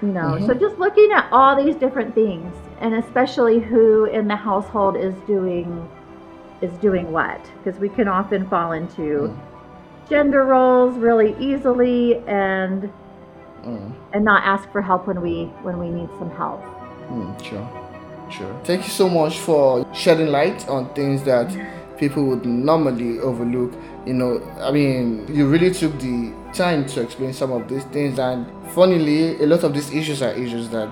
You 0.01 0.09
know, 0.09 0.39
so 0.47 0.53
just 0.53 0.77
looking 0.79 1.11
at 1.11 1.27
all 1.31 1.61
these 1.61 1.75
different 1.75 2.15
things, 2.15 2.53
and 2.79 2.95
especially 2.95 3.59
who 3.59 4.05
in 4.05 4.27
the 4.27 4.35
household 4.35 4.95
is 4.95 5.13
doing 5.27 5.89
is 6.61 6.71
doing 6.79 7.11
what, 7.11 7.39
because 7.63 7.79
we 7.79 7.89
can 7.89 8.07
often 8.07 8.47
fall 8.47 8.71
into 8.73 9.37
gender 10.09 10.43
roles 10.45 10.97
really 10.97 11.35
easily 11.39 12.17
and 12.27 12.91
Mm. 13.65 13.91
and 14.13 14.23
not 14.23 14.43
ask 14.45 14.71
for 14.71 14.81
help 14.81 15.05
when 15.05 15.21
we 15.21 15.45
when 15.63 15.77
we 15.79 15.89
need 15.89 16.09
some 16.17 16.31
help. 16.31 16.61
Mm, 17.11 17.43
sure, 17.43 17.67
sure. 18.29 18.53
Thank 18.63 18.83
you 18.83 18.89
so 18.89 19.09
much 19.09 19.39
for 19.39 19.85
shedding 19.93 20.27
light 20.27 20.67
on 20.69 20.87
things 20.93 21.23
that 21.23 21.47
people 21.97 22.23
would 22.23 22.45
normally 22.45 23.19
overlook. 23.19 23.73
You 24.09 24.15
know, 24.15 24.41
I 24.59 24.71
mean, 24.71 25.27
you 25.31 25.47
really 25.47 25.71
took 25.71 25.93
the 25.99 26.33
time 26.51 26.87
to 26.87 27.01
explain 27.01 27.31
some 27.31 27.51
of 27.51 27.69
these 27.69 27.83
things, 27.93 28.17
and 28.17 28.47
funnily, 28.71 29.39
a 29.39 29.45
lot 29.45 29.63
of 29.63 29.71
these 29.71 29.93
issues 29.93 30.23
are 30.23 30.31
issues 30.31 30.67
that 30.69 30.89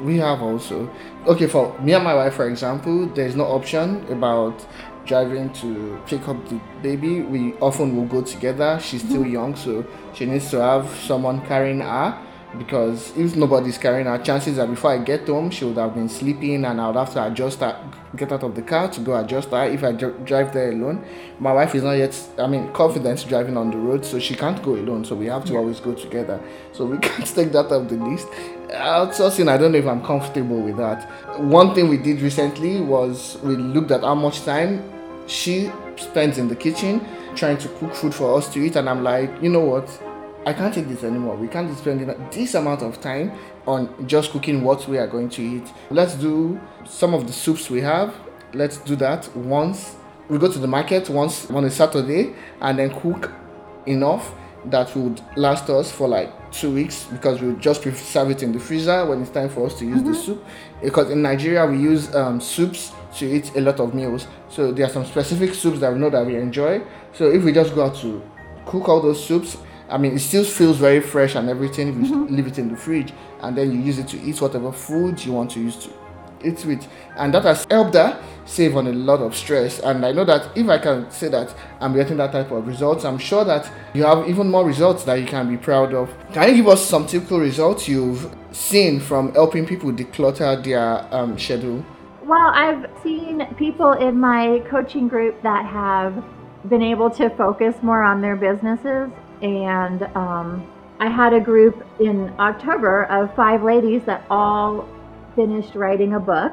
we 0.00 0.16
have 0.16 0.42
also. 0.42 0.90
Okay, 1.28 1.46
for 1.46 1.78
me 1.78 1.92
and 1.92 2.02
my 2.02 2.12
wife, 2.12 2.34
for 2.34 2.48
example, 2.48 3.06
there's 3.06 3.36
no 3.36 3.44
option 3.44 4.04
about 4.10 4.66
driving 5.04 5.52
to 5.52 5.96
pick 6.08 6.26
up 6.26 6.48
the 6.48 6.60
baby. 6.82 7.20
We 7.20 7.54
often 7.58 7.94
will 7.94 8.06
go 8.06 8.22
together. 8.22 8.80
She's 8.82 9.02
still 9.02 9.22
mm-hmm. 9.22 9.32
young, 9.32 9.54
so 9.54 9.86
she 10.12 10.26
needs 10.26 10.50
to 10.50 10.60
have 10.60 10.90
someone 11.06 11.46
carrying 11.46 11.82
her 11.82 12.20
because 12.58 13.16
if 13.16 13.36
nobody's 13.36 13.78
carrying 13.78 14.06
her, 14.06 14.18
chances 14.18 14.58
are 14.58 14.66
before 14.66 14.92
I 14.92 14.98
get 14.98 15.26
home, 15.26 15.50
she 15.50 15.64
would 15.64 15.76
have 15.76 15.94
been 15.94 16.08
sleeping 16.08 16.64
and 16.64 16.80
I 16.80 16.86
would 16.86 16.96
have 16.96 17.12
to 17.14 17.26
adjust 17.26 17.60
her, 17.60 17.78
get 18.16 18.32
out 18.32 18.42
of 18.42 18.54
the 18.54 18.62
car 18.62 18.88
to 18.88 19.00
go 19.00 19.18
adjust 19.18 19.50
her 19.50 19.64
if 19.64 19.82
I 19.84 19.92
dr- 19.92 20.24
drive 20.24 20.52
there 20.52 20.72
alone. 20.72 21.04
My 21.38 21.52
wife 21.52 21.74
is 21.74 21.82
not 21.82 21.92
yet, 21.92 22.18
I 22.38 22.46
mean, 22.46 22.72
confident 22.72 23.24
driving 23.28 23.56
on 23.56 23.70
the 23.70 23.76
road, 23.76 24.04
so 24.04 24.18
she 24.18 24.34
can't 24.34 24.62
go 24.62 24.74
alone, 24.74 25.04
so 25.04 25.14
we 25.14 25.26
have 25.26 25.44
to 25.46 25.56
always 25.56 25.80
go 25.80 25.94
together. 25.94 26.40
So 26.72 26.84
we 26.84 26.98
can't 27.06 27.26
take 27.26 27.52
that 27.52 27.66
off 27.66 27.88
the 27.88 27.96
list. 27.96 28.28
Outsourcing, 28.68 29.48
I 29.48 29.56
don't 29.56 29.72
know 29.72 29.78
if 29.78 29.86
I'm 29.86 30.04
comfortable 30.04 30.60
with 30.60 30.76
that. 30.78 31.08
One 31.40 31.74
thing 31.74 31.88
we 31.88 31.98
did 31.98 32.20
recently 32.20 32.80
was 32.80 33.38
we 33.42 33.56
looked 33.56 33.90
at 33.90 34.00
how 34.02 34.14
much 34.14 34.42
time 34.42 34.82
she 35.26 35.70
spends 35.96 36.38
in 36.38 36.48
the 36.48 36.56
kitchen 36.56 37.04
trying 37.34 37.58
to 37.58 37.68
cook 37.68 37.94
food 37.94 38.14
for 38.14 38.36
us 38.36 38.52
to 38.54 38.60
eat, 38.60 38.76
and 38.76 38.88
I'm 38.88 39.02
like, 39.02 39.30
you 39.42 39.50
know 39.50 39.60
what? 39.60 39.88
I 40.46 40.52
can't 40.52 40.72
take 40.72 40.86
this 40.86 41.02
anymore. 41.02 41.34
We 41.34 41.48
can't 41.48 41.68
be 41.68 41.74
spending 41.74 42.06
this 42.30 42.54
amount 42.54 42.82
of 42.82 43.00
time 43.00 43.32
on 43.66 44.06
just 44.06 44.30
cooking 44.30 44.62
what 44.62 44.86
we 44.86 44.96
are 44.96 45.08
going 45.08 45.28
to 45.30 45.42
eat. 45.42 45.72
Let's 45.90 46.14
do 46.14 46.60
some 46.84 47.14
of 47.14 47.26
the 47.26 47.32
soups 47.32 47.68
we 47.68 47.80
have. 47.80 48.14
Let's 48.54 48.78
do 48.78 48.94
that 48.96 49.28
once. 49.36 49.96
We 50.28 50.38
go 50.38 50.50
to 50.50 50.58
the 50.60 50.68
market 50.68 51.10
once 51.10 51.50
on 51.50 51.64
a 51.64 51.70
Saturday 51.70 52.32
and 52.60 52.78
then 52.78 52.94
cook 53.00 53.32
enough 53.86 54.32
that 54.66 54.94
would 54.94 55.20
last 55.36 55.68
us 55.68 55.90
for 55.90 56.06
like 56.06 56.32
two 56.52 56.72
weeks 56.72 57.04
because 57.10 57.40
we 57.40 57.52
just 57.56 57.82
preserve 57.82 58.30
it 58.30 58.44
in 58.44 58.52
the 58.52 58.60
freezer 58.60 59.04
when 59.04 59.22
it's 59.22 59.30
time 59.30 59.48
for 59.48 59.66
us 59.66 59.76
to 59.80 59.84
use 59.84 60.02
the 60.04 60.14
soup. 60.14 60.44
Because 60.80 61.10
in 61.10 61.22
Nigeria 61.22 61.66
we 61.66 61.78
use 61.78 62.14
um, 62.14 62.40
soups 62.40 62.92
to 63.16 63.26
eat 63.26 63.50
a 63.56 63.60
lot 63.60 63.80
of 63.80 63.94
meals. 63.94 64.28
So 64.48 64.70
there 64.70 64.86
are 64.86 64.90
some 64.90 65.06
specific 65.06 65.54
soups 65.54 65.80
that 65.80 65.92
we 65.92 65.98
know 65.98 66.10
that 66.10 66.24
we 66.24 66.36
enjoy. 66.36 66.82
So 67.14 67.32
if 67.32 67.42
we 67.42 67.52
just 67.52 67.74
go 67.74 67.86
out 67.86 67.96
to 67.96 68.22
cook 68.64 68.88
all 68.88 69.00
those 69.00 69.24
soups, 69.24 69.56
I 69.88 69.98
mean, 69.98 70.14
it 70.14 70.18
still 70.20 70.44
feels 70.44 70.78
very 70.78 71.00
fresh 71.00 71.34
and 71.34 71.48
everything 71.48 71.88
if 71.88 72.10
you 72.10 72.26
leave 72.28 72.46
it 72.46 72.58
in 72.58 72.68
the 72.68 72.76
fridge 72.76 73.12
and 73.40 73.56
then 73.56 73.72
you 73.72 73.78
use 73.78 73.98
it 73.98 74.08
to 74.08 74.20
eat 74.20 74.40
whatever 74.40 74.72
food 74.72 75.24
you 75.24 75.32
want 75.32 75.52
to 75.52 75.60
use 75.60 75.76
to 75.76 75.90
eat 76.44 76.64
with. 76.64 76.86
And 77.16 77.32
that 77.34 77.44
has 77.44 77.66
helped 77.70 77.94
her 77.94 78.20
save 78.44 78.76
on 78.76 78.86
a 78.86 78.92
lot 78.92 79.20
of 79.20 79.36
stress. 79.36 79.78
And 79.80 80.04
I 80.04 80.12
know 80.12 80.24
that 80.24 80.56
if 80.56 80.68
I 80.68 80.78
can 80.78 81.10
say 81.10 81.28
that 81.28 81.54
I'm 81.80 81.94
getting 81.94 82.16
that 82.16 82.32
type 82.32 82.50
of 82.50 82.66
results, 82.66 83.04
I'm 83.04 83.18
sure 83.18 83.44
that 83.44 83.70
you 83.94 84.04
have 84.04 84.28
even 84.28 84.50
more 84.50 84.64
results 84.64 85.04
that 85.04 85.20
you 85.20 85.26
can 85.26 85.48
be 85.48 85.56
proud 85.56 85.94
of. 85.94 86.12
Can 86.32 86.50
you 86.50 86.56
give 86.56 86.68
us 86.68 86.84
some 86.84 87.06
typical 87.06 87.40
results 87.40 87.88
you've 87.88 88.34
seen 88.52 89.00
from 89.00 89.32
helping 89.34 89.66
people 89.66 89.92
declutter 89.92 90.62
their 90.62 91.14
um, 91.14 91.38
schedule? 91.38 91.84
Well, 92.24 92.50
I've 92.52 92.90
seen 93.04 93.46
people 93.54 93.92
in 93.92 94.18
my 94.18 94.60
coaching 94.68 95.06
group 95.06 95.40
that 95.42 95.64
have 95.64 96.24
been 96.68 96.82
able 96.82 97.08
to 97.10 97.30
focus 97.30 97.76
more 97.82 98.02
on 98.02 98.20
their 98.20 98.34
businesses. 98.34 99.10
And 99.42 100.02
um, 100.16 100.66
I 100.98 101.08
had 101.08 101.32
a 101.32 101.40
group 101.40 101.86
in 102.00 102.32
October 102.38 103.04
of 103.04 103.34
five 103.34 103.62
ladies 103.62 104.02
that 104.04 104.24
all 104.30 104.88
finished 105.34 105.74
writing 105.74 106.14
a 106.14 106.20
book. 106.20 106.52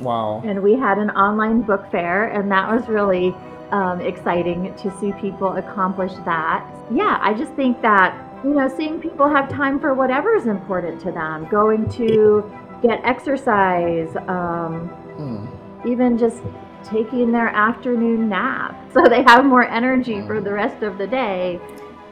Wow. 0.00 0.42
And 0.44 0.62
we 0.62 0.74
had 0.74 0.98
an 0.98 1.10
online 1.10 1.62
book 1.62 1.90
fair, 1.90 2.28
and 2.28 2.50
that 2.50 2.70
was 2.70 2.88
really 2.88 3.34
um, 3.70 4.00
exciting 4.00 4.74
to 4.76 4.98
see 4.98 5.12
people 5.20 5.56
accomplish 5.56 6.12
that. 6.24 6.66
Yeah, 6.90 7.18
I 7.20 7.34
just 7.34 7.52
think 7.54 7.80
that, 7.82 8.16
you 8.44 8.50
know, 8.54 8.68
seeing 8.74 9.00
people 9.00 9.28
have 9.28 9.48
time 9.48 9.80
for 9.80 9.94
whatever 9.94 10.34
is 10.34 10.46
important 10.46 11.00
to 11.02 11.12
them, 11.12 11.46
going 11.48 11.88
to 11.90 12.50
get 12.82 13.00
exercise, 13.04 14.14
um, 14.28 14.88
Hmm. 15.16 15.46
even 15.86 16.16
just 16.16 16.42
taking 16.82 17.30
their 17.32 17.48
afternoon 17.48 18.28
nap 18.28 18.74
so 18.94 19.04
they 19.04 19.22
have 19.22 19.44
more 19.44 19.66
energy 19.68 20.26
for 20.26 20.40
the 20.40 20.52
rest 20.52 20.82
of 20.82 20.98
the 20.98 21.06
day. 21.06 21.60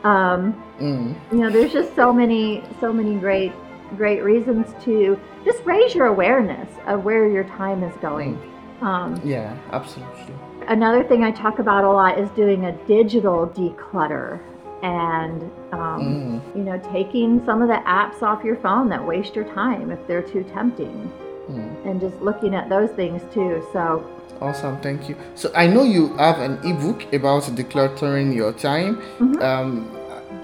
Um, 0.04 0.54
Mm. 0.80 1.14
you 1.30 1.38
know, 1.38 1.50
there's 1.50 1.72
just 1.72 1.94
so 1.94 2.12
many, 2.12 2.62
so 2.80 2.92
many 2.92 3.16
great, 3.16 3.52
great 3.96 4.22
reasons 4.24 4.66
to 4.84 5.18
just 5.44 5.64
raise 5.64 5.94
your 5.94 6.06
awareness 6.06 6.68
of 6.86 7.04
where 7.04 7.28
your 7.28 7.44
time 7.44 7.82
is 7.82 7.94
going. 7.98 8.38
Um, 8.80 9.20
Yeah, 9.22 9.54
absolutely. 9.72 10.34
another 10.68 11.02
thing 11.04 11.22
I 11.24 11.30
talk 11.32 11.58
about 11.58 11.84
a 11.84 11.90
lot 11.90 12.18
is 12.18 12.30
doing 12.30 12.64
a 12.66 12.72
digital 12.86 13.46
declutter 13.48 14.40
and 14.82 15.42
um, 15.72 16.40
mm. 16.52 16.56
you 16.56 16.62
know 16.62 16.78
taking 16.92 17.44
some 17.44 17.60
of 17.60 17.68
the 17.68 17.82
apps 17.86 18.22
off 18.22 18.42
your 18.44 18.56
phone 18.56 18.88
that 18.88 19.04
waste 19.04 19.34
your 19.34 19.44
time 19.44 19.90
if 19.90 20.06
they're 20.06 20.22
too 20.22 20.42
tempting 20.44 21.10
mm. 21.50 21.86
and 21.86 22.00
just 22.00 22.16
looking 22.22 22.54
at 22.54 22.68
those 22.68 22.90
things 22.90 23.22
too 23.34 23.62
so 23.72 24.02
awesome 24.40 24.80
thank 24.80 25.08
you 25.08 25.16
so 25.34 25.50
i 25.54 25.66
know 25.66 25.82
you 25.82 26.14
have 26.16 26.38
an 26.38 26.58
ebook 26.64 27.12
about 27.12 27.42
decluttering 27.42 28.34
your 28.34 28.52
time 28.52 28.96
mm-hmm. 29.18 29.40
um, 29.42 29.88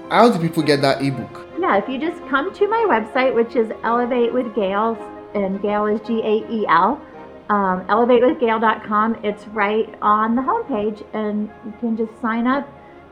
how 0.09 0.29
do 0.29 0.39
people 0.39 0.63
get 0.63 0.81
that 0.81 1.01
ebook 1.01 1.47
yeah 1.59 1.77
if 1.77 1.87
you 1.89 1.97
just 1.99 2.21
come 2.27 2.53
to 2.53 2.67
my 2.67 2.85
website 2.89 3.33
which 3.33 3.55
is 3.55 3.71
elevate 3.83 4.33
with 4.33 4.53
gael 4.55 4.95
and 5.33 5.61
gael 5.61 5.85
is 5.87 5.99
g-a-e-l 6.01 7.01
um, 7.49 7.85
elevatewithgael.com 7.85 9.17
it's 9.23 9.47
right 9.47 9.95
on 10.01 10.35
the 10.35 10.41
homepage 10.41 11.05
and 11.13 11.49
you 11.65 11.73
can 11.79 11.97
just 11.97 12.11
sign 12.21 12.45
up 12.45 12.67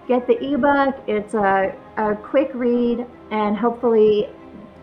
get 0.07 0.27
the 0.27 0.53
ebook. 0.53 0.95
It's 1.07 1.33
a, 1.33 1.75
a 1.97 2.15
quick 2.15 2.51
read, 2.53 3.05
and 3.31 3.57
hopefully, 3.57 4.29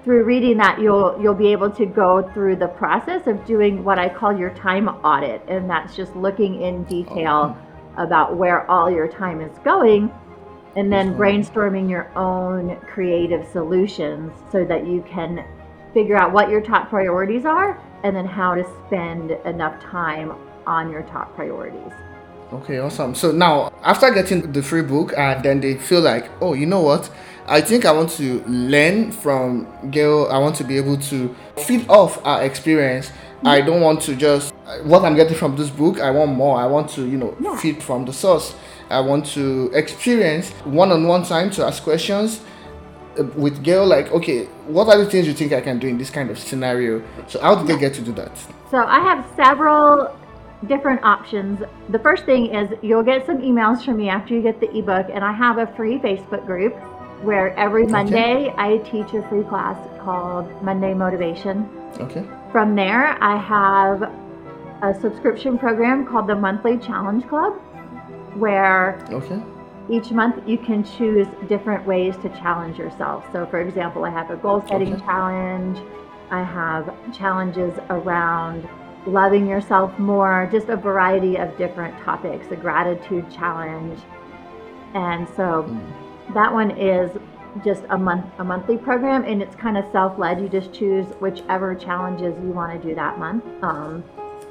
through 0.04 0.24
reading 0.24 0.56
that, 0.56 0.80
you'll 0.80 1.18
you'll 1.20 1.34
be 1.34 1.52
able 1.52 1.70
to 1.70 1.86
go 1.86 2.28
through 2.34 2.56
the 2.56 2.68
process 2.68 3.26
of 3.26 3.44
doing 3.44 3.84
what 3.84 3.98
I 3.98 4.08
call 4.08 4.36
your 4.36 4.50
time 4.50 4.88
audit, 4.88 5.42
and 5.48 5.70
that's 5.70 5.94
just 5.94 6.14
looking 6.16 6.62
in 6.62 6.84
detail 6.84 7.56
oh, 7.56 8.02
about 8.02 8.36
where 8.36 8.68
all 8.70 8.90
your 8.90 9.06
time 9.06 9.40
is 9.40 9.56
going, 9.58 10.12
and 10.76 10.92
then 10.92 11.14
brainstorming 11.14 11.88
your 11.88 12.10
own 12.18 12.76
creative 12.92 13.46
solutions 13.48 14.32
so 14.50 14.64
that 14.64 14.86
you 14.86 15.04
can 15.08 15.44
figure 15.94 16.16
out 16.16 16.32
what 16.32 16.48
your 16.48 16.60
top 16.60 16.88
priorities 16.88 17.44
are, 17.44 17.80
and 18.02 18.16
then 18.16 18.26
how 18.26 18.54
to 18.54 18.64
spend 18.86 19.30
enough 19.44 19.80
time 19.80 20.32
on 20.66 20.90
your 20.90 21.02
top 21.02 21.34
priorities. 21.36 21.92
Okay, 22.52 22.78
awesome. 22.78 23.14
So 23.14 23.32
now, 23.32 23.72
after 23.82 24.10
getting 24.10 24.52
the 24.52 24.62
free 24.62 24.82
book, 24.82 25.14
and 25.16 25.42
then 25.42 25.60
they 25.60 25.76
feel 25.76 26.00
like, 26.00 26.30
oh, 26.42 26.52
you 26.54 26.66
know 26.66 26.80
what? 26.80 27.08
I 27.46 27.60
think 27.60 27.84
I 27.84 27.92
want 27.92 28.10
to 28.10 28.42
learn 28.44 29.10
from 29.10 29.66
Gael. 29.90 30.30
I 30.30 30.38
want 30.38 30.56
to 30.56 30.64
be 30.64 30.76
able 30.76 30.96
to 30.96 31.34
feed 31.58 31.88
off 31.88 32.24
our 32.24 32.44
experience. 32.44 33.08
Mm-hmm. 33.08 33.48
I 33.48 33.60
don't 33.60 33.80
want 33.80 34.00
to 34.02 34.14
just 34.14 34.54
what 34.84 35.04
I'm 35.04 35.16
getting 35.16 35.36
from 35.36 35.56
this 35.56 35.70
book. 35.70 36.00
I 36.00 36.10
want 36.10 36.32
more. 36.32 36.58
I 36.58 36.66
want 36.66 36.90
to, 36.90 37.06
you 37.06 37.18
know, 37.18 37.36
yeah. 37.40 37.56
feed 37.56 37.82
from 37.82 38.04
the 38.04 38.12
source. 38.12 38.54
I 38.90 39.00
want 39.00 39.26
to 39.26 39.70
experience 39.74 40.50
one-on-one 40.64 41.24
time 41.24 41.50
to 41.52 41.64
ask 41.64 41.82
questions 41.82 42.40
uh, 43.18 43.24
with 43.34 43.62
Gael. 43.62 43.86
Like, 43.86 44.12
okay, 44.12 44.44
what 44.66 44.88
are 44.88 44.98
the 45.02 45.10
things 45.10 45.26
you 45.26 45.34
think 45.34 45.52
I 45.52 45.60
can 45.60 45.78
do 45.78 45.88
in 45.88 45.98
this 45.98 46.10
kind 46.10 46.30
of 46.30 46.38
scenario? 46.38 47.02
So, 47.26 47.40
how 47.40 47.56
did 47.56 47.66
they 47.66 47.78
get 47.78 47.94
to 47.94 48.02
do 48.02 48.12
that? 48.12 48.30
So, 48.70 48.78
I 48.78 49.00
have 49.00 49.26
several 49.34 50.16
different 50.68 51.02
options. 51.02 51.60
The 51.88 51.98
first 51.98 52.24
thing 52.24 52.54
is 52.54 52.70
you'll 52.82 53.02
get 53.02 53.26
some 53.26 53.38
emails 53.38 53.84
from 53.84 53.96
me 53.96 54.08
after 54.08 54.34
you 54.34 54.42
get 54.42 54.60
the 54.60 54.70
ebook, 54.76 55.08
and 55.12 55.24
I 55.24 55.32
have 55.32 55.58
a 55.58 55.66
free 55.74 55.98
Facebook 55.98 56.46
group 56.46 56.76
where 57.22 57.56
every 57.58 57.86
Monday 57.86 58.48
okay. 58.48 58.54
I 58.56 58.78
teach 58.78 59.14
a 59.14 59.26
free 59.28 59.44
class 59.44 59.78
called 60.00 60.62
Monday 60.62 60.94
Motivation. 60.94 61.68
Okay. 61.98 62.24
From 62.50 62.74
there, 62.74 63.22
I 63.22 63.36
have 63.36 64.02
a 64.82 65.00
subscription 65.00 65.58
program 65.58 66.06
called 66.06 66.26
the 66.26 66.34
Monthly 66.34 66.78
Challenge 66.78 67.26
Club, 67.28 67.54
where 68.34 69.04
okay. 69.10 69.40
each 69.88 70.10
month 70.10 70.46
you 70.48 70.58
can 70.58 70.82
choose 70.82 71.26
different 71.48 71.86
ways 71.86 72.16
to 72.18 72.28
challenge 72.30 72.78
yourself. 72.78 73.24
So, 73.32 73.46
for 73.46 73.60
example, 73.60 74.04
I 74.04 74.10
have 74.10 74.30
a 74.30 74.36
goal 74.36 74.64
setting 74.68 74.94
okay. 74.94 75.04
challenge. 75.04 75.78
I 76.30 76.42
have 76.42 76.92
challenges 77.16 77.78
around 77.90 78.68
loving 79.06 79.46
yourself 79.46 79.96
more, 79.98 80.48
just 80.50 80.68
a 80.68 80.76
variety 80.76 81.36
of 81.36 81.56
different 81.58 81.96
topics, 82.02 82.46
a 82.50 82.56
gratitude 82.56 83.30
challenge. 83.30 84.00
And 84.94 85.28
so 85.28 85.64
mm. 85.64 85.92
That 86.34 86.52
one 86.52 86.70
is 86.72 87.10
just 87.64 87.82
a 87.90 87.98
month 87.98 88.24
a 88.38 88.44
monthly 88.44 88.78
program 88.78 89.24
and 89.24 89.42
it's 89.42 89.54
kind 89.56 89.76
of 89.76 89.84
self-led 89.92 90.40
you 90.40 90.48
just 90.48 90.72
choose 90.72 91.06
whichever 91.20 91.74
challenges 91.74 92.34
you 92.42 92.50
want 92.50 92.80
to 92.80 92.88
do 92.88 92.94
that 92.94 93.18
month 93.18 93.44
um, 93.62 94.02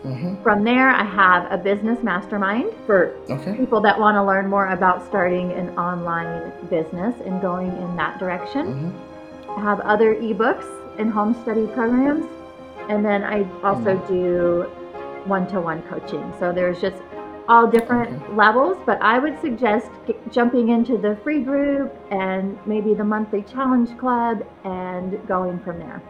mm-hmm. 0.04 0.42
from 0.44 0.64
there 0.64 0.90
i 0.90 1.04
have 1.04 1.52
a 1.52 1.58
business 1.58 2.04
mastermind 2.04 2.72
for 2.86 3.16
okay. 3.30 3.58
people 3.58 3.82
that 3.82 4.00
want 4.00 4.16
to 4.16 4.24
learn 4.24 4.48
more 4.48 4.68
about 4.68 5.04
starting 5.08 5.52
an 5.54 5.70
online 5.80 6.52
business 6.70 7.20
and 7.26 7.42
going 7.42 7.72
in 7.78 7.96
that 7.96 8.20
direction 8.20 8.68
mm-hmm. 8.68 9.52
i 9.60 9.62
have 9.62 9.80
other 9.80 10.16
ebooks 10.16 10.68
and 11.00 11.12
home 11.12 11.34
study 11.42 11.66
programs 11.68 12.26
and 12.90 13.06
then 13.06 13.24
I 13.24 13.44
also 13.64 13.98
mm. 13.98 14.08
do 14.08 14.64
one 15.26 15.48
to 15.48 15.62
one 15.62 15.82
coaching. 15.84 16.34
So 16.40 16.52
there's 16.52 16.82
just 16.82 16.98
all 17.52 17.68
different 17.68 18.14
levels, 18.38 18.78
but 18.86 18.98
I 19.02 19.20
would 19.20 19.38
suggest 19.42 19.90
jumping 20.32 20.70
into 20.70 20.98
the 20.98 21.18
free 21.22 21.42
group 21.42 21.94
and 22.10 22.58
maybe 22.66 22.94
the 22.94 23.04
monthly 23.04 23.42
challenge 23.44 23.92
club 23.98 24.48
and 24.64 25.20
going 25.28 25.60
from 25.60 25.80
there. 25.80 26.02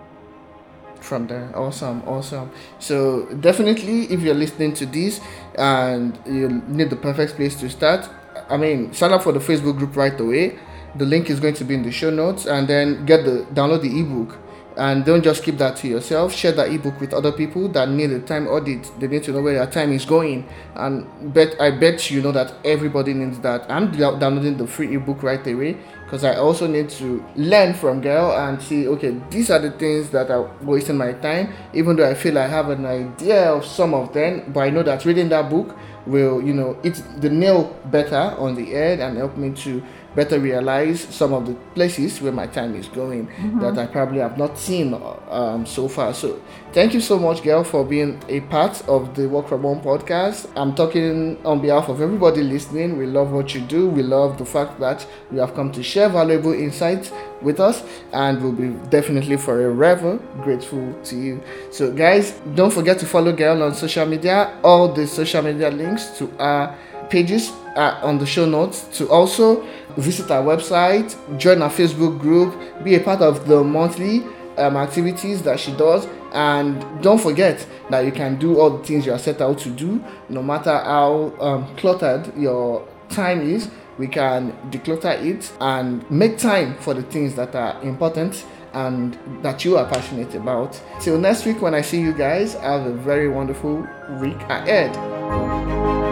From 0.99 1.25
there, 1.25 1.51
awesome, 1.55 2.03
awesome. 2.05 2.51
So, 2.77 3.25
definitely, 3.47 4.03
if 4.13 4.21
you're 4.21 4.41
listening 4.45 4.73
to 4.75 4.85
this 4.85 5.19
and 5.55 6.19
you 6.27 6.61
need 6.67 6.91
the 6.91 6.95
perfect 6.95 7.37
place 7.37 7.55
to 7.61 7.69
start, 7.71 8.07
I 8.47 8.57
mean, 8.57 8.93
sign 8.93 9.11
up 9.11 9.23
for 9.23 9.31
the 9.31 9.39
Facebook 9.39 9.77
group 9.79 9.95
right 9.95 10.17
away. 10.19 10.59
The 10.95 11.05
link 11.05 11.31
is 11.31 11.39
going 11.39 11.55
to 11.55 11.63
be 11.63 11.73
in 11.73 11.81
the 11.81 11.91
show 11.91 12.11
notes, 12.11 12.45
and 12.45 12.67
then 12.67 13.05
get 13.07 13.25
the 13.25 13.47
download 13.57 13.81
the 13.81 13.99
ebook 13.99 14.37
and 14.77 15.03
don't 15.05 15.23
just 15.23 15.43
keep 15.43 15.57
that 15.57 15.75
to 15.77 15.87
yourself. 15.87 16.33
Share 16.33 16.51
that 16.53 16.71
ebook 16.71 16.99
with 16.99 17.13
other 17.13 17.31
people 17.31 17.67
that 17.69 17.89
need 17.89 18.11
a 18.11 18.19
time 18.19 18.47
audit 18.47 18.91
they 18.99 19.07
need 19.07 19.23
to 19.23 19.31
know 19.31 19.41
where 19.41 19.53
their 19.53 19.67
time 19.67 19.91
is 19.91 20.05
going. 20.05 20.47
And 20.75 21.33
bet 21.33 21.59
i 21.59 21.71
bet 21.71 22.09
you 22.09 22.21
know 22.21 22.31
that 22.31 22.53
everybody 22.63 23.13
needs 23.13 23.39
that. 23.39 23.69
I'm 23.69 23.91
downloading 23.91 24.57
the 24.57 24.67
free 24.67 24.95
ebook 24.95 25.23
right 25.23 25.45
away 25.47 25.77
because 26.03 26.23
i 26.25 26.35
also 26.35 26.67
need 26.67 26.89
to 26.89 27.23
learn 27.35 27.73
from 27.73 28.01
Gael 28.01 28.31
and 28.31 28.61
see 28.61 28.87
okay 28.87 29.17
these 29.29 29.49
are 29.49 29.59
the 29.59 29.71
things 29.71 30.09
that 30.09 30.29
are 30.29 30.49
wasting 30.61 30.97
my 30.97 31.13
time. 31.13 31.53
Even 31.73 31.95
though 31.95 32.09
i 32.09 32.13
feel 32.13 32.37
i 32.37 32.47
have 32.47 32.69
an 32.69 32.85
idea 32.85 33.51
of 33.51 33.65
some 33.65 33.93
of 33.93 34.13
them 34.13 34.51
but 34.53 34.61
i 34.61 34.69
know 34.69 34.83
that 34.83 35.05
reading 35.05 35.29
that 35.29 35.49
book 35.49 35.77
will 36.05 36.41
you 36.41 36.53
know 36.53 36.77
it's 36.83 37.01
the 37.19 37.29
nail 37.29 37.75
better 37.85 38.35
on 38.37 38.55
the 38.55 38.65
head 38.65 38.99
and 38.99 39.17
help 39.17 39.37
me 39.37 39.51
to 39.51 39.83
better 40.15 40.39
realize 40.39 41.01
some 41.01 41.33
of 41.33 41.47
the 41.47 41.53
places 41.73 42.21
where 42.21 42.31
my 42.31 42.47
time 42.47 42.75
is 42.75 42.87
going 42.87 43.27
mm-hmm. 43.27 43.59
that 43.61 43.77
I 43.77 43.85
probably 43.85 44.19
have 44.19 44.37
not 44.37 44.57
seen 44.57 44.93
um, 45.29 45.65
so 45.65 45.87
far. 45.87 46.13
So, 46.13 46.41
thank 46.73 46.93
you 46.93 46.99
so 47.01 47.17
much, 47.17 47.43
Gael, 47.43 47.63
for 47.63 47.85
being 47.85 48.21
a 48.27 48.41
part 48.41 48.87
of 48.87 49.15
the 49.15 49.27
Work 49.27 49.47
From 49.47 49.61
Home 49.61 49.81
podcast. 49.81 50.49
I'm 50.55 50.75
talking 50.75 51.43
on 51.45 51.61
behalf 51.61 51.87
of 51.89 52.01
everybody 52.01 52.43
listening. 52.43 52.97
We 52.97 53.05
love 53.05 53.31
what 53.31 53.55
you 53.55 53.61
do. 53.61 53.89
We 53.89 54.03
love 54.03 54.37
the 54.37 54.45
fact 54.45 54.79
that 54.79 55.05
you 55.31 55.39
have 55.39 55.53
come 55.53 55.71
to 55.71 55.83
share 55.83 56.09
valuable 56.09 56.53
insights 56.53 57.11
with 57.41 57.59
us, 57.59 57.83
and 58.11 58.41
we'll 58.41 58.51
be 58.51 58.69
definitely 58.89 59.37
forever 59.37 60.19
grateful 60.41 60.93
to 61.05 61.15
you. 61.15 61.41
So, 61.71 61.91
guys, 61.91 62.31
don't 62.55 62.71
forget 62.71 62.99
to 62.99 63.05
follow 63.05 63.31
Gael 63.31 63.63
on 63.63 63.73
social 63.73 64.05
media. 64.05 64.59
All 64.63 64.91
the 64.93 65.07
social 65.07 65.41
media 65.41 65.71
links 65.71 66.17
to 66.17 66.29
our 66.37 66.75
pages 67.09 67.51
are 67.75 68.01
on 68.03 68.17
the 68.17 68.25
show 68.25 68.45
notes. 68.45 68.83
To 68.97 69.09
also 69.09 69.65
visit 69.97 70.31
our 70.31 70.43
website, 70.43 71.15
join 71.37 71.61
our 71.61 71.69
Facebook 71.69 72.19
group, 72.19 72.55
be 72.83 72.95
a 72.95 72.99
part 72.99 73.21
of 73.21 73.47
the 73.47 73.63
monthly 73.63 74.23
um, 74.57 74.77
activities 74.77 75.41
that 75.43 75.59
she 75.59 75.71
does. 75.73 76.07
And 76.33 76.83
don't 77.01 77.19
forget 77.19 77.65
that 77.89 78.05
you 78.05 78.11
can 78.11 78.37
do 78.37 78.59
all 78.59 78.77
the 78.77 78.83
things 78.83 79.05
you 79.05 79.11
are 79.11 79.19
set 79.19 79.41
out 79.41 79.59
to 79.59 79.69
do, 79.69 80.03
no 80.29 80.41
matter 80.41 80.71
how 80.71 81.33
um, 81.39 81.75
cluttered 81.75 82.35
your 82.37 82.87
time 83.09 83.41
is. 83.41 83.69
We 83.97 84.07
can 84.07 84.53
declutter 84.71 85.21
it 85.23 85.51
and 85.59 86.09
make 86.09 86.37
time 86.37 86.75
for 86.77 86.93
the 86.93 87.03
things 87.03 87.35
that 87.35 87.53
are 87.55 87.81
important 87.83 88.45
and 88.73 89.17
that 89.43 89.65
you 89.65 89.77
are 89.77 89.85
passionate 89.85 90.33
about. 90.33 90.81
Till 91.01 91.19
next 91.19 91.45
week, 91.45 91.61
when 91.61 91.75
I 91.75 91.81
see 91.81 91.99
you 91.99 92.13
guys, 92.13 92.53
have 92.53 92.85
a 92.85 92.93
very 92.93 93.29
wonderful 93.29 93.85
week 94.19 94.39
ahead. 94.43 96.10